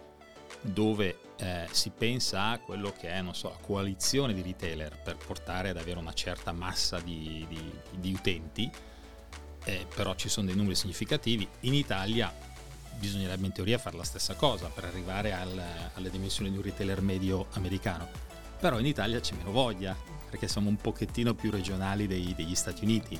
dove 0.62 1.20
eh, 1.38 1.68
si 1.72 1.92
pensa 1.92 2.50
a 2.50 2.60
quello 2.60 2.94
che 2.98 3.10
è, 3.10 3.22
non 3.22 3.36
so, 3.36 3.50
la 3.50 3.58
coalizione 3.62 4.34
di 4.34 4.42
retailer 4.42 5.00
per 5.02 5.18
portare 5.18 5.70
ad 5.70 5.78
avere 5.78 6.00
una 6.00 6.14
certa 6.14 6.52
massa 6.52 7.00
di, 7.00 7.46
di, 7.48 7.72
di 8.00 8.14
utenti, 8.14 8.70
eh, 9.64 9.86
però 9.94 10.16
ci 10.16 10.30
sono 10.30 10.48
dei 10.48 10.56
numeri 10.56 10.76
significativi, 10.76 11.48
in 11.62 11.74
Italia 11.74 12.34
bisognerebbe 12.98 13.46
in 13.46 13.52
teoria 13.52 13.78
fare 13.78 13.96
la 13.96 14.04
stessa 14.04 14.34
cosa 14.34 14.68
per 14.68 14.86
arrivare 14.86 15.32
al, 15.32 15.62
alle 15.94 16.10
dimensioni 16.10 16.50
di 16.50 16.58
un 16.58 16.64
retailer 16.64 17.02
medio 17.02 17.48
americano, 17.54 18.08
però 18.60 18.80
in 18.80 18.86
Italia 18.86 19.20
c'è 19.20 19.36
meno 19.36 19.52
voglia 19.52 19.96
perché 20.30 20.48
siamo 20.48 20.70
un 20.70 20.78
pochettino 20.78 21.34
più 21.36 21.52
regionali 21.52 22.08
dei, 22.08 22.34
degli 22.36 22.56
Stati 22.56 22.84
Uniti. 22.84 23.18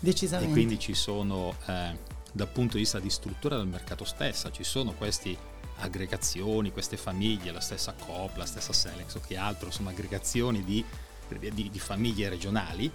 Decisamente. 0.00 0.50
E 0.50 0.54
quindi 0.54 0.78
ci 0.78 0.94
sono, 0.94 1.54
eh, 1.66 1.96
dal 2.32 2.48
punto 2.48 2.74
di 2.74 2.82
vista 2.82 2.98
di 2.98 3.10
struttura 3.10 3.56
del 3.56 3.66
mercato 3.66 4.04
stessa, 4.04 4.50
ci 4.50 4.64
sono 4.64 4.92
queste 4.92 5.36
aggregazioni, 5.78 6.72
queste 6.72 6.96
famiglie, 6.96 7.52
la 7.52 7.60
stessa 7.60 7.94
Coop, 7.94 8.36
la 8.36 8.46
stessa 8.46 8.72
Selex 8.72 9.14
o 9.14 9.20
che 9.20 9.36
altro, 9.36 9.70
sono 9.70 9.88
aggregazioni 9.88 10.64
di, 10.64 10.84
di, 11.28 11.70
di 11.70 11.78
famiglie 11.78 12.28
regionali 12.28 12.90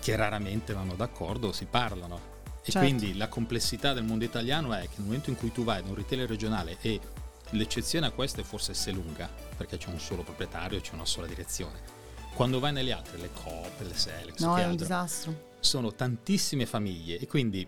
che 0.00 0.16
raramente 0.16 0.72
vanno 0.72 0.94
d'accordo 0.94 1.48
o 1.48 1.52
si 1.52 1.66
parlano. 1.66 2.30
E 2.64 2.70
certo. 2.70 2.78
quindi 2.78 3.16
la 3.16 3.28
complessità 3.28 3.92
del 3.92 4.04
mondo 4.04 4.24
italiano 4.24 4.72
è 4.72 4.82
che 4.82 4.94
nel 4.96 5.06
momento 5.06 5.30
in 5.30 5.36
cui 5.36 5.50
tu 5.50 5.64
vai 5.64 5.82
da 5.82 5.88
un 5.88 5.96
retailer 5.96 6.28
regionale 6.28 6.76
e 6.80 7.00
l'eccezione 7.50 8.06
a 8.06 8.10
questo 8.10 8.40
è 8.40 8.44
forse 8.44 8.74
se 8.74 8.92
lunga, 8.92 9.28
perché 9.56 9.78
c'è 9.78 9.88
un 9.88 9.98
solo 9.98 10.22
proprietario, 10.22 10.80
c'è 10.80 10.94
una 10.94 11.06
sola 11.06 11.26
direzione. 11.26 12.00
Quando 12.34 12.60
vai 12.60 12.72
nelle 12.72 12.92
altre, 12.92 13.18
le 13.18 13.30
Coop, 13.32 13.80
le 13.80 13.94
Selex, 13.94 14.38
no, 14.38 14.56
è 14.56 14.64
un 14.64 14.70
altro, 14.70 14.76
disastro 14.76 15.50
sono 15.62 15.94
tantissime 15.94 16.66
famiglie 16.66 17.18
e 17.18 17.26
quindi 17.28 17.66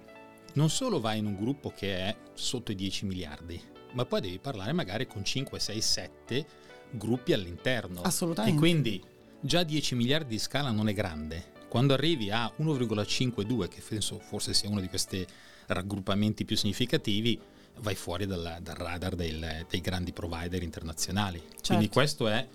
non 0.54 0.68
solo 0.68 1.00
vai 1.00 1.18
in 1.18 1.26
un 1.26 1.36
gruppo 1.36 1.72
che 1.74 1.96
è 1.96 2.16
sotto 2.34 2.72
i 2.72 2.74
10 2.74 3.06
miliardi, 3.06 3.62
ma 3.94 4.04
poi 4.04 4.20
devi 4.20 4.38
parlare 4.38 4.72
magari 4.72 5.06
con 5.06 5.24
5, 5.24 5.58
6, 5.58 5.80
7 5.80 6.46
gruppi 6.90 7.32
all'interno. 7.32 8.02
Assolutamente. 8.02 8.56
E 8.56 8.58
quindi 8.58 9.02
già 9.40 9.62
10 9.62 9.94
miliardi 9.94 10.34
di 10.34 10.38
scala 10.38 10.70
non 10.70 10.88
è 10.88 10.92
grande. 10.92 11.52
Quando 11.68 11.92
arrivi 11.94 12.30
a 12.30 12.52
1,52, 12.58 13.68
che 13.68 13.82
penso 13.86 14.18
forse 14.20 14.54
sia 14.54 14.68
uno 14.68 14.80
di 14.80 14.88
questi 14.88 15.26
raggruppamenti 15.66 16.44
più 16.44 16.56
significativi, 16.56 17.40
vai 17.80 17.94
fuori 17.96 18.26
dal, 18.26 18.58
dal 18.60 18.76
radar 18.76 19.16
del, 19.16 19.66
dei 19.68 19.80
grandi 19.80 20.12
provider 20.12 20.62
internazionali. 20.62 21.38
Certo. 21.38 21.66
Quindi 21.66 21.88
questa 21.88 22.32
è 22.32 22.48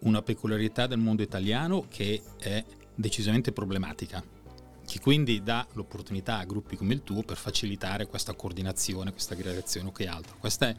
una 0.00 0.22
peculiarità 0.22 0.86
del 0.86 0.98
mondo 0.98 1.22
italiano 1.22 1.86
che 1.88 2.22
è 2.38 2.64
decisamente 2.94 3.52
problematica 3.52 4.22
che 4.92 5.00
quindi 5.00 5.42
dà 5.42 5.66
l'opportunità 5.72 6.36
a 6.36 6.44
gruppi 6.44 6.76
come 6.76 6.92
il 6.92 7.02
tuo 7.02 7.22
per 7.22 7.38
facilitare 7.38 8.06
questa 8.06 8.34
coordinazione, 8.34 9.10
questa 9.10 9.32
aggregazione 9.32 9.88
o 9.88 9.90
che 9.90 10.06
altro. 10.06 10.36
Questa 10.38 10.68
è 10.68 10.76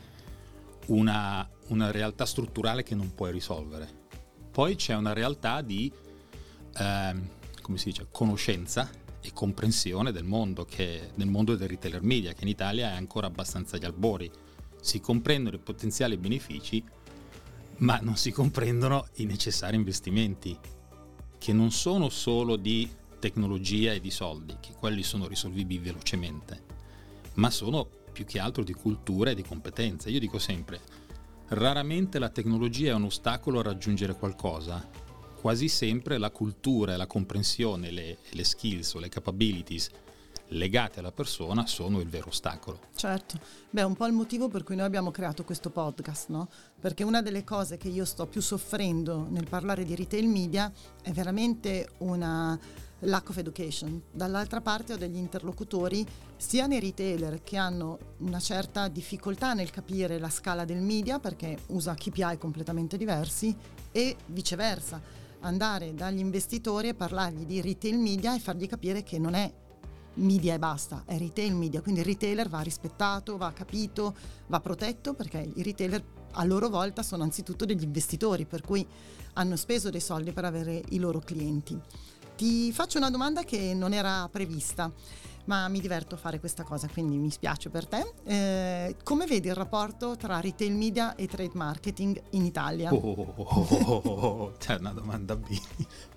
una, 0.88 1.50
una, 1.70 1.89
realtà 1.89 2.27
strutturale 2.27 2.84
che 2.84 2.93
non 2.93 3.15
puoi 3.15 3.32
risolvere. 3.32 4.01
Poi 4.51 4.75
c'è 4.75 4.93
una 4.93 5.13
realtà 5.13 5.63
di, 5.63 5.91
eh, 6.77 7.15
come 7.60 7.77
si 7.79 7.86
dice, 7.86 8.05
conoscenza 8.12 8.88
e 9.20 9.32
comprensione 9.34 10.12
del 10.12 10.25
mondo, 10.25 10.63
che, 10.63 11.10
del 11.15 11.27
mondo 11.27 11.55
del 11.55 11.70
retailer 11.70 12.03
media, 12.03 12.34
che 12.34 12.43
in 12.43 12.50
Italia 12.50 12.91
è 12.91 12.96
ancora 12.96 13.25
abbastanza 13.25 13.77
agli 13.77 13.86
albori. 13.86 14.29
Si 14.79 15.00
comprendono 15.00 15.55
i 15.55 15.60
potenziali 15.60 16.17
benefici, 16.17 16.84
ma 17.77 17.98
non 18.03 18.15
si 18.15 18.29
comprendono 18.29 19.08
i 19.15 19.25
necessari 19.25 19.75
investimenti, 19.75 20.55
che 21.39 21.51
non 21.51 21.72
sono 21.72 22.10
solo 22.10 22.58
di 22.58 23.01
tecnologia 23.23 23.93
e 23.93 24.01
di 24.01 24.11
soldi, 24.11 24.57
che 24.59 24.73
quelli 24.77 25.01
sono 25.01 25.27
risolvibili 25.27 25.79
velocemente, 25.79 26.61
ma 27.35 27.49
sono 27.49 27.87
più 28.11 28.25
che 28.25 28.37
altro 28.37 28.65
di 28.65 28.73
cultura 28.73 29.29
e 29.29 29.35
di 29.35 29.43
competenze. 29.43 30.09
Io 30.09 30.19
dico 30.19 30.39
sempre, 30.39 30.81
raramente 31.47 32.19
la 32.19 32.27
tecnologia 32.27 32.91
è 32.91 32.95
un 32.95 33.05
ostacolo 33.05 33.59
a 33.59 33.63
raggiungere 33.63 34.17
qualcosa, 34.17 34.85
quasi 35.39 35.69
sempre 35.69 36.17
la 36.17 36.31
cultura 36.31 36.95
e 36.95 36.97
la 36.97 37.07
comprensione, 37.07 37.91
le, 37.91 38.17
le 38.29 38.43
skills 38.43 38.95
o 38.95 38.99
le 38.99 39.07
capabilities 39.07 39.89
legate 40.49 40.99
alla 40.99 41.13
persona 41.13 41.65
sono 41.65 42.01
il 42.01 42.09
vero 42.09 42.27
ostacolo. 42.27 42.79
Certo, 42.93 43.39
beh 43.69 43.81
è 43.81 43.85
un 43.85 43.95
po' 43.95 44.05
il 44.05 44.13
motivo 44.13 44.49
per 44.49 44.63
cui 44.63 44.75
noi 44.75 44.85
abbiamo 44.85 45.11
creato 45.11 45.45
questo 45.45 45.69
podcast, 45.69 46.27
no? 46.27 46.49
Perché 46.77 47.03
una 47.05 47.21
delle 47.21 47.45
cose 47.45 47.77
che 47.77 47.87
io 47.87 48.03
sto 48.03 48.27
più 48.27 48.41
soffrendo 48.41 49.27
nel 49.29 49.47
parlare 49.47 49.85
di 49.85 49.95
retail 49.95 50.27
media 50.27 50.69
è 51.01 51.11
veramente 51.11 51.89
una 51.99 52.59
lack 53.03 53.29
of 53.29 53.38
education. 53.38 54.01
Dall'altra 54.12 54.62
parte 54.62 54.93
ho 54.93 54.98
degli 54.98 55.17
interlocutori 55.17 56.05
sia 56.38 56.67
nei 56.67 56.79
retailer 56.79 57.43
che 57.43 57.57
hanno 57.57 57.98
una 58.19 58.39
certa 58.39 58.88
difficoltà 58.88 59.53
nel 59.53 59.72
capire 59.72 60.19
la 60.19 60.29
scala 60.29 60.65
del 60.65 60.81
media 60.81 61.19
perché 61.19 61.57
usa 61.67 61.93
KPI 61.93 62.38
completamente 62.38 62.98
diversi 62.98 63.55
e 63.91 64.15
viceversa 64.27 65.01
andare 65.41 65.93
dagli 65.93 66.19
investitori 66.19 66.89
e 66.89 66.93
parlargli 66.93 67.45
di 67.45 67.62
retail 67.62 67.98
media 67.98 68.36
e 68.36 68.39
fargli 68.39 68.67
capire 68.67 69.03
che 69.03 69.19
non 69.19 69.33
è 69.33 69.51
media 70.15 70.53
e 70.53 70.60
basta, 70.60 71.03
è 71.05 71.17
retail 71.17 71.55
media, 71.55 71.81
quindi 71.81 72.01
il 72.01 72.05
retailer 72.05 72.48
va 72.48 72.62
rispettato, 72.62 73.38
va 73.38 73.51
capito, 73.51 74.15
va 74.48 74.60
protetto 74.60 75.13
perché 75.13 75.51
i 75.55 75.63
retailer 75.63 76.03
a 76.33 76.43
loro 76.43 76.69
volta 76.69 77.03
sono 77.03 77.24
anzitutto 77.24 77.65
degli 77.65 77.83
investitori, 77.83 78.45
per 78.45 78.62
cui 78.62 78.86
hanno 79.33 79.55
speso 79.55 79.89
dei 79.89 80.00
soldi 80.00 80.31
per 80.31 80.45
avere 80.45 80.81
i 80.89 81.00
loro 81.00 81.19
clienti. 81.19 81.79
Ti 82.35 82.71
faccio 82.71 82.97
una 82.97 83.09
domanda 83.09 83.43
che 83.43 83.73
non 83.75 83.93
era 83.93 84.27
prevista, 84.31 84.91
ma 85.45 85.67
mi 85.67 85.79
diverto 85.79 86.15
a 86.15 86.17
fare 86.17 86.39
questa 86.39 86.63
cosa, 86.63 86.87
quindi 86.87 87.17
mi 87.17 87.29
spiace 87.29 87.69
per 87.69 87.87
te. 87.87 88.13
Eh, 88.25 88.95
come 89.03 89.25
vedi 89.25 89.49
il 89.49 89.55
rapporto 89.55 90.15
tra 90.15 90.39
retail 90.39 90.73
media 90.73 91.15
e 91.15 91.27
trade 91.27 91.51
marketing 91.53 92.21
in 92.31 92.45
Italia? 92.45 92.93
Oh, 92.93 92.97
oh, 92.97 93.33
oh, 93.37 94.09
oh 94.09 94.51
c'è 94.57 94.77
una 94.77 94.93
domanda 94.93 95.35
B. 95.35 95.57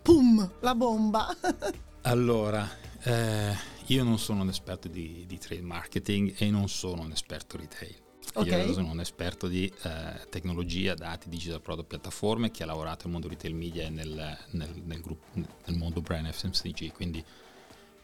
Pum, 0.01 0.53
la 0.61 0.75
bomba. 0.75 1.29
allora, 2.03 2.67
eh, 3.03 3.55
io 3.87 4.05
non 4.05 4.19
sono 4.19 4.43
un 4.43 4.49
esperto 4.49 4.89
di, 4.89 5.25
di 5.27 5.39
trade 5.39 5.63
marketing 5.63 6.35
e 6.39 6.51
non 6.51 6.69
sono 6.69 7.03
un 7.03 7.13
esperto 7.13 7.57
retail. 7.57 8.05
Okay. 8.39 8.67
Io 8.67 8.75
sono 8.75 8.91
un 8.91 9.01
esperto 9.01 9.49
di 9.49 9.65
eh, 9.83 10.29
tecnologia, 10.29 10.95
dati, 10.95 11.31
digital 11.31 11.63
product, 11.63 11.89
piattaforme 11.89 12.51
che 12.51 12.65
ha 12.65 12.67
lavorato 12.67 13.05
nel 13.05 13.13
mondo 13.13 13.29
retail 13.29 13.55
media 13.55 13.85
e 13.85 13.89
nel, 13.89 14.39
nel, 14.51 14.83
nel, 14.85 15.01
gruppo, 15.01 15.25
nel 15.33 15.77
mondo 15.77 16.03
brand 16.03 16.31
FMCG, 16.31 16.93
quindi 16.93 17.25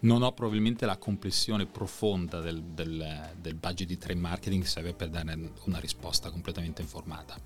non 0.00 0.22
ho 0.22 0.32
probabilmente 0.32 0.86
la 0.86 0.96
complessione 0.96 1.66
profonda 1.66 2.40
del, 2.40 2.62
del, 2.62 3.30
del 3.40 3.54
budget 3.54 3.86
di 3.86 3.98
trade 3.98 4.18
marketing 4.18 4.62
che 4.62 4.68
serve 4.68 4.94
per 4.94 5.10
dare 5.10 5.52
una 5.64 5.78
risposta 5.78 6.30
completamente 6.30 6.80
informata. 6.80 7.36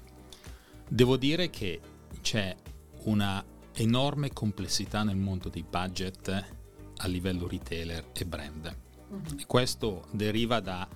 Devo 0.89 1.17
dire 1.17 1.51
che 1.51 1.81
c'è 2.23 2.55
una 3.05 3.45
enorme 3.73 4.33
complessità 4.33 5.03
nel 5.03 5.17
mondo 5.17 5.49
dei 5.49 5.65
budget 5.69 6.29
a 6.99 7.07
livello 7.09 7.49
retailer 7.49 8.11
e 8.13 8.25
brand. 8.25 8.77
Uh-huh. 9.09 9.39
E 9.41 9.47
questo 9.47 10.07
deriva 10.13 10.61
da 10.61 10.89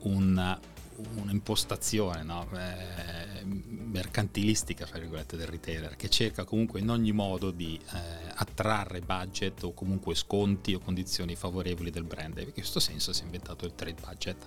una 0.00 0.58
un'impostazione 1.16 2.22
no? 2.22 2.48
eh, 2.54 3.44
mercantilistica 3.44 4.86
fra 4.86 4.98
virgolette, 4.98 5.36
del 5.36 5.46
retailer 5.46 5.96
che 5.96 6.08
cerca 6.08 6.44
comunque 6.44 6.80
in 6.80 6.90
ogni 6.90 7.12
modo 7.12 7.50
di 7.50 7.78
eh, 7.92 7.98
attrarre 8.34 9.00
budget 9.00 9.62
o 9.64 9.72
comunque 9.72 10.14
sconti 10.14 10.74
o 10.74 10.78
condizioni 10.78 11.34
favorevoli 11.34 11.90
del 11.90 12.04
brand. 12.04 12.38
in 12.38 12.52
questo 12.52 12.80
senso 12.80 13.12
si 13.12 13.22
è 13.22 13.24
inventato 13.24 13.64
il 13.66 13.74
trade 13.74 14.00
budget 14.00 14.46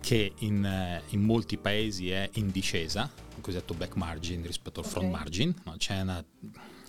che 0.00 0.32
in, 0.38 0.64
eh, 0.64 1.02
in 1.08 1.22
molti 1.22 1.58
paesi 1.58 2.10
è 2.10 2.28
in 2.34 2.50
discesa, 2.50 3.10
il 3.34 3.40
cosiddetto 3.40 3.74
back 3.74 3.96
margin 3.96 4.42
rispetto 4.42 4.80
al 4.80 4.86
okay. 4.86 4.98
front 4.98 5.12
margin, 5.12 5.54
no? 5.64 5.74
c'è, 5.76 6.00
una, 6.00 6.24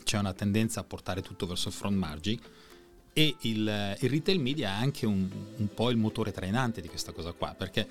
c'è 0.03 0.17
una 0.17 0.33
tendenza 0.33 0.81
a 0.81 0.83
portare 0.83 1.21
tutto 1.21 1.45
verso 1.45 1.69
il 1.69 1.73
front 1.73 1.97
margin 1.97 2.39
e 3.13 3.35
il, 3.41 3.97
il, 3.99 4.09
retail 4.09 4.39
media 4.39 4.69
è 4.69 4.81
anche 4.81 5.05
un, 5.05 5.27
un, 5.57 5.73
po' 5.73 5.89
il 5.89 5.97
motore 5.97 6.31
trainante 6.31 6.79
di 6.81 6.87
questa 6.87 7.11
cosa 7.11 7.31
qua, 7.31 7.53
perché 7.57 7.87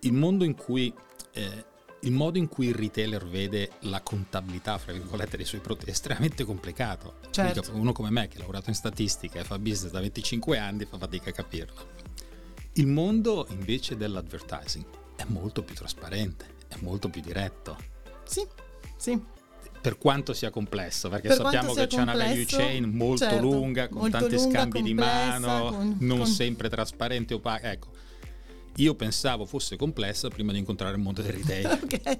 il 0.00 0.12
mondo 0.12 0.44
in 0.44 0.54
cui 0.54 0.92
eh, 1.32 1.64
il 2.02 2.12
modo 2.12 2.38
in 2.38 2.48
cui 2.48 2.68
il 2.68 2.74
retailer 2.74 3.26
vede 3.26 3.70
la 3.80 4.00
contabilità, 4.02 4.78
fra 4.78 4.92
virgolette, 4.92 5.36
dei 5.36 5.46
suoi 5.46 5.60
prodotti 5.60 5.86
è 5.86 5.90
estremamente 5.90 6.44
complicato. 6.44 7.16
Certo. 7.30 7.72
Uno 7.72 7.92
come 7.92 8.10
me 8.10 8.28
che 8.28 8.36
ha 8.36 8.40
lavorato 8.40 8.70
in 8.70 8.76
statistica 8.76 9.40
e 9.40 9.44
fa 9.44 9.58
business 9.58 9.90
da 9.90 10.00
25 10.00 10.58
anni 10.58 10.84
fa 10.84 10.96
fatica 10.96 11.30
a 11.30 11.32
capirlo. 11.32 11.86
Il 12.74 12.86
mondo 12.86 13.46
invece 13.50 13.96
dell'advertising 13.96 14.84
è 15.16 15.24
molto 15.26 15.62
più 15.62 15.74
trasparente, 15.74 16.54
è 16.68 16.76
molto 16.80 17.08
più 17.08 17.20
diretto. 17.20 17.76
Sì, 18.24 18.46
sì 18.96 19.36
per 19.80 19.96
quanto 19.96 20.32
sia 20.32 20.50
complesso, 20.50 21.08
perché 21.08 21.28
per 21.28 21.36
sappiamo 21.36 21.72
che 21.72 21.86
c'è 21.86 22.00
una 22.00 22.14
value 22.14 22.44
chain 22.44 22.84
molto 22.84 23.24
certo, 23.24 23.40
lunga, 23.40 23.88
con 23.88 24.00
molto 24.00 24.18
tanti 24.18 24.34
lunga, 24.34 24.58
scambi 24.58 24.82
di 24.82 24.92
mano, 24.92 25.70
con, 25.70 25.96
non 26.00 26.18
con... 26.18 26.26
sempre 26.26 26.68
trasparente, 26.68 27.34
opaca. 27.34 27.70
Ecco, 27.70 27.88
io 28.78 28.94
pensavo 28.94 29.44
fosse 29.44 29.76
complessa 29.76 30.28
prima 30.28 30.52
di 30.52 30.58
incontrare 30.58 30.94
il 30.94 31.02
mondo 31.02 31.22
del 31.22 31.32
retail. 31.32 31.66
ok, 31.82 32.18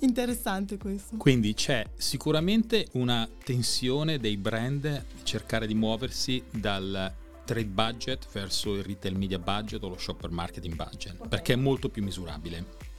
interessante 0.00 0.76
questo. 0.76 1.16
Quindi 1.16 1.54
c'è 1.54 1.84
sicuramente 1.96 2.88
una 2.92 3.28
tensione 3.44 4.18
dei 4.18 4.36
brand 4.36 5.04
cercare 5.22 5.66
di 5.66 5.74
muoversi 5.74 6.42
dal 6.50 7.14
trade 7.44 7.66
budget 7.66 8.26
verso 8.32 8.74
il 8.74 8.84
retail 8.84 9.16
media 9.16 9.38
budget 9.38 9.82
o 9.82 9.88
lo 9.88 9.98
shopper 9.98 10.30
marketing 10.30 10.74
budget, 10.74 11.14
okay. 11.16 11.28
perché 11.28 11.52
è 11.52 11.56
molto 11.56 11.88
più 11.88 12.02
misurabile. 12.02 12.90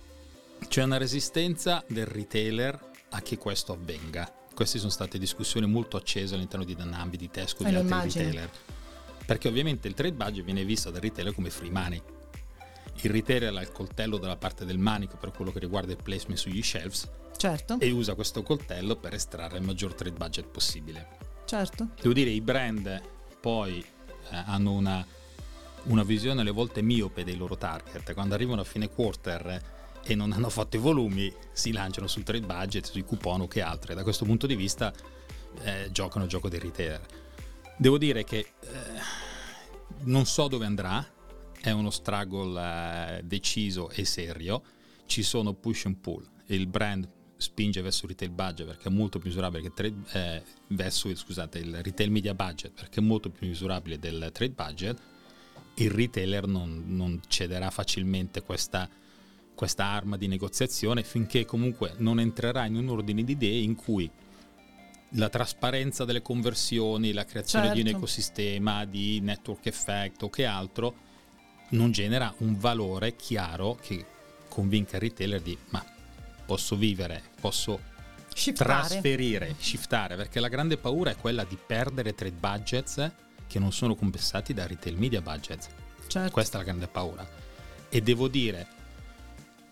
C'è 0.67 0.83
una 0.83 0.97
resistenza 0.97 1.83
del 1.87 2.05
retailer 2.05 2.91
a 3.09 3.21
che 3.21 3.37
questo 3.37 3.73
avvenga. 3.73 4.31
Queste 4.53 4.77
sono 4.77 4.91
state 4.91 5.17
discussioni 5.17 5.67
molto 5.67 5.97
accese 5.97 6.35
all'interno 6.35 6.63
di 6.63 6.75
Danambi, 6.75 7.17
di 7.17 7.29
Tesco, 7.29 7.63
e 7.63 7.69
di 7.69 7.75
altri 7.75 7.87
immagino. 7.87 8.23
retailer. 8.23 8.49
Perché 9.25 9.47
ovviamente 9.47 9.87
il 9.87 9.93
trade 9.93 10.13
budget 10.13 10.43
viene 10.43 10.63
visto 10.63 10.89
dal 10.91 11.01
retailer 11.01 11.33
come 11.33 11.49
free 11.49 11.71
money. 11.71 12.01
Il 13.03 13.11
retailer 13.11 13.53
ha 13.53 13.61
il 13.61 13.71
coltello 13.71 14.17
dalla 14.17 14.37
parte 14.37 14.63
del 14.63 14.77
manico 14.77 15.17
per 15.17 15.31
quello 15.31 15.51
che 15.51 15.59
riguarda 15.59 15.91
il 15.91 16.01
placement 16.01 16.39
sugli 16.39 16.61
shelves 16.61 17.09
certo. 17.35 17.77
e 17.79 17.91
usa 17.91 18.15
questo 18.15 18.43
coltello 18.43 18.95
per 18.95 19.13
estrarre 19.13 19.57
il 19.57 19.63
maggior 19.63 19.93
trade 19.93 20.15
budget 20.15 20.47
possibile. 20.47 21.07
Certo. 21.45 21.89
Devo 22.01 22.13
dire, 22.13 22.29
i 22.29 22.39
brand 22.39 23.01
poi 23.41 23.79
eh, 23.79 24.35
hanno 24.45 24.71
una, 24.71 25.05
una 25.83 26.03
visione 26.03 26.39
alle 26.39 26.51
volte 26.51 26.81
miope 26.81 27.25
dei 27.25 27.35
loro 27.35 27.57
target. 27.57 28.13
Quando 28.13 28.35
arrivano 28.35 28.61
a 28.61 28.63
fine 28.63 28.89
quarter 28.89 29.61
e 30.01 30.15
non 30.15 30.31
hanno 30.31 30.49
fatto 30.49 30.77
i 30.77 30.79
volumi 30.79 31.31
si 31.51 31.73
lanciano 31.73 32.07
sul 32.07 32.23
trade 32.23 32.45
budget, 32.45 32.85
sui 32.85 33.03
coupon 33.03 33.41
o 33.41 33.47
che 33.49 33.61
altro. 33.61 33.91
E 33.91 33.95
da 33.95 34.03
questo 34.03 34.23
punto 34.23 34.47
di 34.47 34.55
vista 34.55 34.93
eh, 35.61 35.89
giocano 35.91 36.23
il 36.23 36.29
gioco 36.29 36.47
dei 36.47 36.59
retailer. 36.59 37.05
Devo 37.75 37.97
dire 37.97 38.23
che 38.23 38.37
eh, 38.37 38.77
non 40.03 40.25
so 40.25 40.47
dove 40.47 40.65
andrà, 40.65 41.05
è 41.63 41.71
uno 41.71 41.91
struggle 41.91 42.59
eh, 42.59 43.23
deciso 43.23 43.89
e 43.89 44.03
serio, 44.03 44.61
ci 45.05 45.23
sono 45.23 45.53
push 45.53 45.85
and 45.85 45.95
pull, 45.95 46.27
il 46.47 46.67
brand 46.67 47.07
spinge 47.37 47.81
verso 47.81 48.03
il 48.03 48.11
retail 48.11 48.31
budget 48.31 48.67
perché 48.67 48.89
è 48.89 48.91
molto 48.91 49.17
più 49.17 49.29
misurabile 49.29 49.61
che 49.61 49.73
trade, 49.73 49.95
eh, 50.11 50.43
verso 50.67 51.15
scusate, 51.15 51.59
il 51.59 51.81
retail 51.81 52.11
media 52.11 52.33
budget 52.33 52.73
perché 52.73 52.99
è 52.99 53.03
molto 53.03 53.29
più 53.29 53.47
misurabile 53.47 53.97
del 53.97 54.29
trade 54.33 54.51
budget, 54.51 55.01
il 55.75 55.89
retailer 55.89 56.47
non, 56.47 56.83
non 56.87 57.21
cederà 57.27 57.69
facilmente 57.69 58.41
questa 58.41 58.89
questa 59.55 59.85
arma 59.85 60.17
di 60.17 60.27
negoziazione 60.27 61.03
finché 61.03 61.45
comunque 61.45 61.93
non 61.97 62.19
entrerà 62.19 62.65
in 62.65 62.75
un 62.75 62.89
ordine 62.89 63.23
di 63.23 63.33
idee 63.33 63.61
in 63.61 63.75
cui 63.75 64.09
la 65.11 65.29
trasparenza 65.29 66.05
delle 66.05 66.23
conversioni, 66.23 67.13
la 67.13 67.23
creazione 67.23 67.65
certo. 67.65 67.79
di 67.79 67.81
un 67.81 67.91
certo. 67.91 68.05
ecosistema, 68.05 68.85
di 68.85 69.19
network 69.21 69.65
effect 69.67 70.23
o 70.23 70.29
che 70.29 70.45
altro 70.45 71.11
non 71.73 71.91
genera 71.91 72.33
un 72.37 72.57
valore 72.57 73.15
chiaro 73.15 73.77
che 73.81 74.05
convinca 74.47 74.95
il 74.95 75.01
retailer 75.01 75.41
di 75.41 75.57
ma 75.69 75.83
posso 76.45 76.75
vivere, 76.75 77.21
posso 77.39 77.79
shiftare. 78.33 78.69
trasferire, 78.69 79.55
shiftare, 79.57 80.15
perché 80.15 80.39
la 80.39 80.47
grande 80.47 80.77
paura 80.77 81.11
è 81.11 81.15
quella 81.15 81.43
di 81.43 81.57
perdere 81.57 82.13
trade 82.13 82.35
budgets 82.35 83.11
che 83.47 83.59
non 83.59 83.71
sono 83.71 83.95
compensati 83.95 84.53
da 84.53 84.67
retail 84.67 84.97
media 84.97 85.21
budgets. 85.21 85.69
Certo. 86.07 86.31
Questa 86.31 86.57
è 86.57 86.59
la 86.59 86.65
grande 86.65 86.87
paura. 86.87 87.27
E 87.89 88.01
devo 88.01 88.27
dire, 88.27 88.67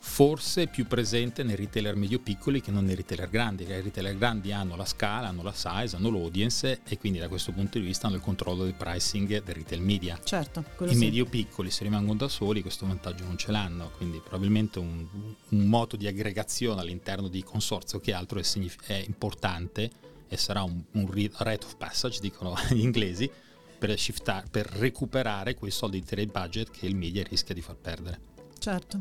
forse 0.04 0.66
più 0.66 0.88
presente 0.88 1.44
nei 1.44 1.56
retailer 1.56 1.96
medio-piccoli 1.96 2.60
che 2.60 2.72
non 2.72 2.86
nei 2.86 2.96
retailer 2.96 3.30
grandi, 3.30 3.64
i 3.64 3.68
retailer 3.68 4.18
grandi 4.18 4.52
hanno 4.52 4.76
la 4.76 4.84
scala, 4.84 5.28
hanno 5.28 5.44
la 5.44 5.54
size, 5.54 5.96
hanno 5.96 6.10
l'audience 6.10 6.82
e 6.84 6.98
quindi 6.98 7.20
da 7.20 7.28
questo 7.28 7.52
punto 7.52 7.78
di 7.78 7.86
vista 7.86 8.08
hanno 8.08 8.16
il 8.16 8.22
controllo 8.22 8.64
del 8.64 8.74
pricing 8.74 9.28
del 9.28 9.56
retail 9.56 9.82
media. 9.82 10.20
Certo, 10.24 10.66
I 10.80 10.90
sì. 10.90 10.96
medio-piccoli 10.96 11.70
se 11.70 11.84
rimangono 11.84 12.18
da 12.18 12.28
soli 12.28 12.62
questo 12.62 12.88
vantaggio 12.88 13.26
non 13.26 13.38
ce 13.38 13.52
l'hanno, 13.52 13.92
quindi 13.96 14.20
probabilmente 14.20 14.80
un, 14.80 15.06
un 15.50 15.66
moto 15.68 15.96
di 15.96 16.08
aggregazione 16.08 16.82
all'interno 16.82 17.28
di 17.28 17.44
consorzio 17.44 18.00
che 18.00 18.12
altro 18.12 18.40
è, 18.40 18.44
signif- 18.44 18.84
è 18.86 19.04
importante 19.06 19.90
e 20.28 20.36
sarà 20.36 20.64
un, 20.64 20.82
un 20.94 21.12
rate 21.12 21.66
of 21.66 21.76
passage, 21.78 22.20
dicono 22.20 22.56
gli 22.72 22.82
inglesi, 22.82 23.30
per, 23.78 23.98
shiftare, 24.00 24.48
per 24.50 24.66
recuperare 24.66 25.54
quei 25.54 25.72
soldi 25.72 26.00
di 26.00 26.06
trade 26.06 26.32
budget 26.32 26.72
che 26.72 26.88
il 26.88 26.96
media 26.96 27.24
rischia 27.24 27.54
di 27.54 27.62
far 27.62 27.76
perdere. 27.76 28.20
Certo. 28.58 29.00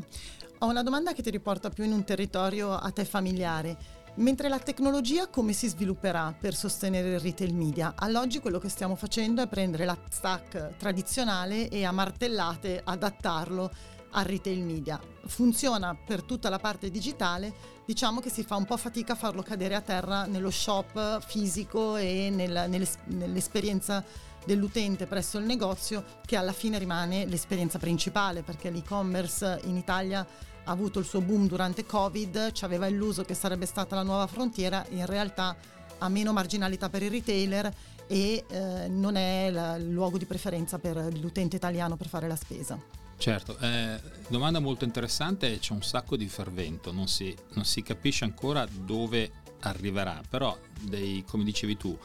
Ho 0.63 0.67
una 0.67 0.83
domanda 0.83 1.13
che 1.13 1.23
ti 1.23 1.31
riporta 1.31 1.71
più 1.71 1.83
in 1.83 1.91
un 1.91 2.03
territorio 2.03 2.75
a 2.75 2.91
te 2.91 3.03
familiare. 3.03 3.75
Mentre 4.17 4.47
la 4.47 4.59
tecnologia 4.59 5.27
come 5.27 5.53
si 5.53 5.67
svilupperà 5.67 6.35
per 6.39 6.53
sostenere 6.53 7.13
il 7.13 7.19
retail 7.19 7.51
media? 7.55 7.95
All'oggi 7.97 8.37
quello 8.37 8.59
che 8.59 8.69
stiamo 8.69 8.95
facendo 8.95 9.41
è 9.41 9.47
prendere 9.47 9.85
la 9.85 9.97
stack 10.07 10.77
tradizionale 10.77 11.67
e 11.67 11.83
a 11.83 11.91
martellate 11.91 12.79
adattarlo 12.83 13.71
al 14.11 14.23
retail 14.23 14.61
media. 14.61 15.01
Funziona 15.25 15.95
per 15.95 16.21
tutta 16.21 16.49
la 16.49 16.59
parte 16.59 16.91
digitale, 16.91 17.51
diciamo 17.83 18.19
che 18.19 18.29
si 18.29 18.43
fa 18.43 18.55
un 18.55 18.65
po' 18.65 18.77
fatica 18.77 19.13
a 19.13 19.15
farlo 19.15 19.41
cadere 19.41 19.73
a 19.73 19.81
terra 19.81 20.25
nello 20.25 20.51
shop 20.51 21.25
fisico 21.25 21.95
e 21.95 22.29
nel, 22.31 22.85
nell'esperienza 23.05 24.05
dell'utente 24.45 25.05
presso 25.05 25.37
il 25.37 25.45
negozio 25.45 26.03
che 26.25 26.35
alla 26.35 26.51
fine 26.51 26.77
rimane 26.79 27.25
l'esperienza 27.25 27.79
principale 27.79 28.41
perché 28.41 28.69
l'e-commerce 28.69 29.59
in 29.63 29.77
Italia 29.77 30.25
ha 30.63 30.71
avuto 30.71 30.99
il 30.99 31.05
suo 31.05 31.21
boom 31.21 31.47
durante 31.47 31.85
Covid, 31.85 32.51
ci 32.51 32.65
aveva 32.65 32.87
illuso 32.87 33.23
che 33.23 33.33
sarebbe 33.33 33.65
stata 33.65 33.95
la 33.95 34.03
nuova 34.03 34.27
frontiera, 34.27 34.85
in 34.89 35.05
realtà 35.05 35.55
ha 35.97 36.09
meno 36.09 36.33
marginalità 36.33 36.89
per 36.89 37.03
il 37.03 37.11
retailer 37.11 37.73
e 38.07 38.45
eh, 38.47 38.87
non 38.87 39.15
è 39.15 39.77
il 39.77 39.91
luogo 39.91 40.17
di 40.17 40.25
preferenza 40.25 40.79
per 40.79 40.97
l'utente 41.19 41.55
italiano 41.55 41.95
per 41.95 42.07
fare 42.07 42.27
la 42.27 42.35
spesa. 42.35 42.79
Certo, 43.17 43.57
eh, 43.59 43.99
domanda 44.29 44.59
molto 44.59 44.83
interessante 44.83 45.59
c'è 45.59 45.73
un 45.73 45.83
sacco 45.83 46.17
di 46.17 46.27
fervento, 46.27 46.91
non 46.91 47.07
si, 47.07 47.35
non 47.53 47.65
si 47.65 47.83
capisce 47.83 48.23
ancora 48.23 48.65
dove 48.65 49.31
arriverà, 49.59 50.21
però 50.27 50.57
dei, 50.81 51.23
come 51.27 51.43
dicevi 51.43 51.77
tu, 51.77 51.95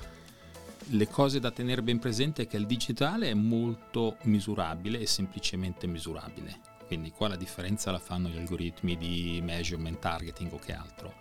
le 0.91 1.09
cose 1.09 1.41
da 1.41 1.51
tenere 1.51 1.83
ben 1.83 1.99
presente 1.99 2.43
è 2.43 2.47
che 2.47 2.59
il 2.59 2.67
digitale 2.67 3.31
è 3.31 3.35
molto 3.35 4.19
misurabile 4.25 5.01
e 5.01 5.07
semplicemente 5.07 5.87
misurabile. 5.87 6.76
Quindi 6.87 7.11
qua 7.11 7.29
la 7.29 7.37
differenza 7.37 7.91
la 7.91 7.99
fanno 7.99 8.29
gli 8.29 8.39
algoritmi 8.39 8.97
di 8.97 9.41
measurement, 9.43 9.99
targeting 9.99 10.53
o 10.53 10.59
che 10.59 10.73
altro. 10.73 11.15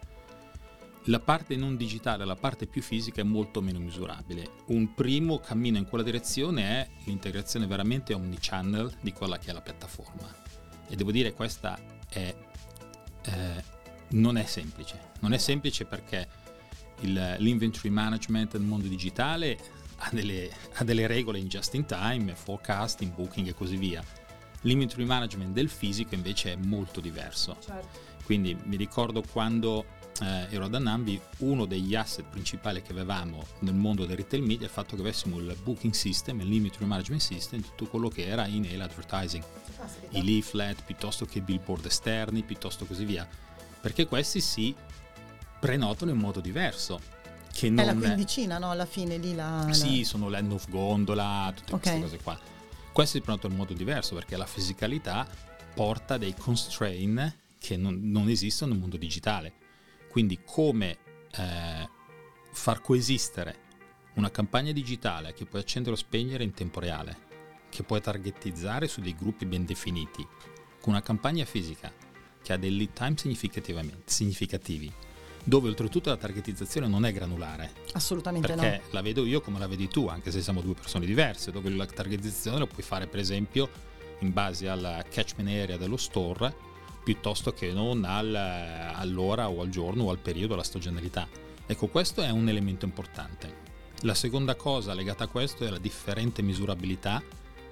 La 1.06 1.20
parte 1.20 1.56
non 1.56 1.76
digitale, 1.76 2.26
la 2.26 2.36
parte 2.36 2.66
più 2.66 2.82
fisica 2.82 3.22
è 3.22 3.24
molto 3.24 3.62
meno 3.62 3.78
misurabile. 3.78 4.50
Un 4.68 4.96
primo 4.96 5.40
cammino 5.40 5.78
in 5.78 5.86
quella 5.86 6.04
direzione 6.04 6.64
è 6.64 6.90
l'integrazione 7.04 7.68
veramente 7.68 8.14
omnichannel 8.14 8.98
di 9.02 9.14
quella 9.14 9.38
che 9.38 9.52
è 9.52 9.54
la 9.54 9.62
piattaforma. 9.62 10.34
E 10.88 10.96
devo 10.96 11.12
dire 11.12 11.34
questa 11.34 11.78
è, 12.10 12.36
eh, 13.24 13.64
non 14.10 14.38
è 14.38 14.46
semplice. 14.46 15.12
Non 15.20 15.34
è 15.34 15.38
semplice 15.38 15.86
perché 15.86 16.28
il, 17.02 17.36
l'inventory 17.38 17.90
management 17.90 18.54
nel 18.54 18.64
mondo 18.64 18.88
digitale 18.88 19.60
ha 19.98 20.10
delle, 20.12 20.50
ha 20.74 20.84
delle 20.84 21.06
regole 21.06 21.38
in 21.38 21.48
just 21.48 21.76
in 21.76 21.86
time, 21.86 22.34
forecasting, 22.34 23.14
booking 23.14 23.48
e 23.48 23.54
così 23.54 23.78
via. 23.78 24.04
L'inventory 24.62 25.06
management 25.06 25.54
del 25.54 25.70
fisico 25.70 26.16
invece 26.16 26.54
è 26.54 26.56
molto 26.56 27.00
diverso. 27.00 27.58
Certo. 27.64 28.14
Quindi 28.24 28.58
mi 28.64 28.76
ricordo 28.76 29.22
quando 29.22 29.86
eh, 30.22 30.48
ero 30.50 30.66
ad 30.66 30.74
Annambi, 30.74 31.20
uno 31.40 31.66
degli 31.66 31.96
asset 31.96 32.26
principali 32.26 32.82
che 32.82 32.92
avevamo 32.92 33.46
nel 33.60 33.74
mondo 33.74 34.06
del 34.06 34.18
retail 34.18 34.42
media 34.42 34.62
è 34.62 34.70
il 34.70 34.70
fatto 34.70 34.96
che 34.96 35.02
avessimo 35.02 35.38
il 35.38 35.56
booking 35.62 35.94
system, 35.94 36.40
il 36.42 36.52
inventory 36.52 36.86
management 36.86 37.22
system, 37.22 37.62
tutto 37.62 37.86
quello 37.86 38.10
che 38.10 38.26
era 38.26 38.48
email 38.48 38.82
advertising, 38.82 39.44
i 40.10 40.24
leaflet 40.24 40.84
piuttosto 40.84 41.26
che 41.26 41.42
billboard 41.42 41.86
esterni, 41.86 42.44
piuttosto 42.44 42.86
così 42.86 43.06
via, 43.06 43.28
perché 43.82 44.08
questi 44.08 44.40
si 44.40 44.74
prenotano 45.60 46.12
in 46.12 46.18
modo 46.18 46.40
diverso. 46.40 47.14
Che 47.52 47.70
non 47.70 47.80
è 47.80 47.86
la 47.86 47.94
quindicina, 47.94 48.58
no? 48.58 48.72
Alla 48.72 48.86
fine 48.86 49.18
lì 49.18 49.34
la... 49.34 49.68
Sì, 49.72 50.04
sono 50.04 50.28
l'end 50.28 50.52
of 50.52 50.70
gondola, 50.70 51.54
tutte 51.56 51.74
okay. 51.74 52.00
queste 52.00 52.02
cose 52.02 52.24
qua. 52.24 52.40
Questi 52.96 53.18
si 53.18 53.24
prenotano 53.24 53.52
in 53.52 53.60
modo 53.60 53.74
diverso 53.74 54.16
perché 54.16 54.38
la 54.38 54.46
fisicalità 54.46 55.28
porta 55.74 56.18
dei 56.18 56.34
constraint 56.34 57.36
che 57.60 57.76
non, 57.76 58.00
non 58.04 58.30
esistono 58.30 58.72
nel 58.72 58.80
mondo 58.80 58.96
digitale. 58.96 59.52
Quindi 60.08 60.40
come 60.46 60.98
eh, 61.38 61.90
far 62.54 62.80
coesistere 62.80 63.64
una 64.14 64.32
campagna 64.32 64.72
digitale 64.72 65.34
che 65.34 65.44
puoi 65.44 65.62
accendere 65.62 65.96
o 65.96 65.98
spegnere 65.98 66.46
in 66.46 66.54
tempo 66.54 66.80
reale, 66.80 67.18
che 67.70 67.84
puoi 67.84 68.00
targetizzare 68.00 68.88
su 68.88 69.02
dei 69.02 69.14
gruppi 69.14 69.46
ben 69.46 69.66
definiti, 69.66 70.26
con 70.80 70.94
una 70.94 71.02
campagna 71.02 71.44
fisica 71.44 71.92
che 72.42 72.54
ha 72.54 72.58
dei 72.58 72.78
lead 72.78 72.94
time 72.94 73.16
significativi, 74.06 74.90
dove 75.46 75.70
oltretutto 75.70 76.10
la 76.10 76.18
targetizzazione 76.18 76.88
non 76.88 77.06
è 77.06 77.14
granulare. 77.14 77.72
Assolutamente 77.94 78.48
perché 78.48 78.62
no. 78.62 78.70
Perché 78.70 78.88
la 78.92 79.02
vedo 79.02 79.26
io 79.26 79.42
come 79.42 79.60
la 79.60 79.68
vedi 79.68 79.88
tu, 79.88 80.08
anche 80.08 80.32
se 80.32 80.42
siamo 80.42 80.62
due 80.62 80.74
persone 80.74 81.06
diverse, 81.06 81.52
dove 81.52 81.70
la 81.70 81.86
targetizzazione 81.86 82.60
la 82.60 82.68
puoi 82.68 82.84
fare 82.84 83.08
per 83.08 83.20
esempio 83.20 83.70
in 84.20 84.34
base 84.34 84.68
alla 84.68 85.04
catchment 85.08 85.50
area 85.50 85.78
dello 85.78 85.98
store 85.98 86.74
piuttosto 87.04 87.54
che 87.54 87.72
non 87.72 88.04
al, 88.04 88.34
all'ora 88.34 89.48
o 89.48 89.62
al 89.62 89.70
giorno 89.70 90.06
o 90.06 90.10
al 90.10 90.18
periodo, 90.18 90.56
alla 90.56 90.64
stagionalità. 90.64 91.28
Ecco, 91.68 91.88
questo 91.88 92.24
è 92.24 92.32
un 92.32 92.50
elemento 92.50 92.86
importante. 92.86 93.64
La 94.02 94.16
seconda 94.16 94.56
cosa 94.56 94.96
legata 94.96 95.26
a 95.26 95.28
questo 95.28 95.66
è 95.66 95.70
la 95.70 95.78
differente 95.78 96.42
misurabilità 96.42 97.22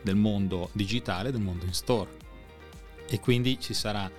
del 0.04 0.16
mondo 0.16 0.70
digitale 0.74 1.30
e 1.30 1.32
del 1.32 1.42
mondo 1.42 1.66
in 1.66 1.74
store. 1.74 2.22
E 3.08 3.20
quindi 3.20 3.60
ci 3.60 3.74
sarà 3.74 4.10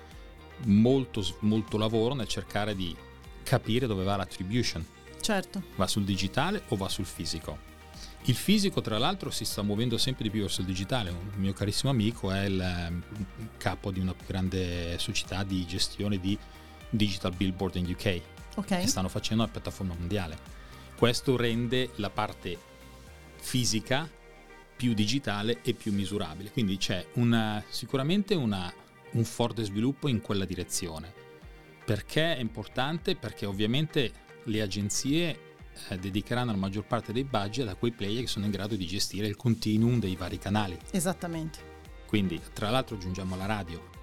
molto, 0.65 1.23
molto 1.39 1.77
lavoro 1.77 2.13
nel 2.13 2.27
cercare 2.27 2.75
di 2.75 2.93
capire 3.45 3.85
dove 3.85 4.03
va 4.03 4.15
l'attribution. 4.15 4.83
Certo. 5.21 5.63
Va 5.75 5.87
sul 5.87 6.03
digitale 6.03 6.63
o 6.69 6.75
va 6.75 6.89
sul 6.89 7.05
fisico? 7.05 7.73
Il 8.27 8.35
fisico, 8.35 8.81
tra 8.81 8.97
l'altro, 8.97 9.29
si 9.29 9.45
sta 9.45 9.61
muovendo 9.61 9.99
sempre 9.99 10.23
di 10.23 10.31
più 10.31 10.41
verso 10.41 10.61
il 10.61 10.67
digitale. 10.67 11.11
Un 11.11 11.29
mio 11.35 11.53
carissimo 11.53 11.91
amico 11.91 12.31
è 12.31 12.45
il 12.45 12.59
ehm, 12.59 13.03
capo 13.57 13.91
di 13.91 13.99
una 13.99 14.15
grande 14.25 14.97
società 14.97 15.43
di 15.43 15.63
gestione 15.67 16.19
di 16.19 16.37
digital 16.89 17.35
billboard 17.35 17.75
in 17.75 17.85
UK. 17.91 18.21
Okay. 18.55 18.83
E 18.83 18.87
stanno 18.87 19.09
facendo 19.09 19.43
una 19.43 19.51
piattaforma 19.51 19.93
mondiale. 19.93 20.37
Questo 20.97 21.37
rende 21.37 21.91
la 21.97 22.09
parte 22.09 22.57
fisica 23.35 24.09
più 24.75 24.93
digitale 24.95 25.59
e 25.61 25.73
più 25.73 25.93
misurabile. 25.93 26.49
Quindi 26.49 26.77
c'è 26.77 27.05
una, 27.13 27.63
sicuramente 27.69 28.33
una, 28.33 28.73
un 29.11 29.23
forte 29.23 29.63
sviluppo 29.63 30.07
in 30.07 30.21
quella 30.21 30.45
direzione. 30.45 31.24
Perché 31.85 32.35
è 32.35 32.39
importante? 32.39 33.15
Perché 33.15 33.45
ovviamente 33.45 34.11
le 34.45 34.61
agenzie 34.61 35.39
eh, 35.89 35.97
dedicheranno 35.99 36.51
la 36.51 36.57
maggior 36.57 36.85
parte 36.85 37.13
dei 37.13 37.23
budget 37.23 37.67
a 37.67 37.75
quei 37.75 37.91
player 37.91 38.21
che 38.21 38.27
sono 38.27 38.45
in 38.45 38.51
grado 38.51 38.75
di 38.75 38.87
gestire 38.87 39.27
il 39.27 39.35
continuum 39.35 39.99
dei 39.99 40.15
vari 40.15 40.39
canali. 40.39 40.77
Esattamente. 40.91 41.73
Quindi, 42.07 42.41
tra 42.53 42.71
l'altro, 42.71 42.95
aggiungiamo 42.95 43.35
la 43.35 43.45
radio. 43.45 43.94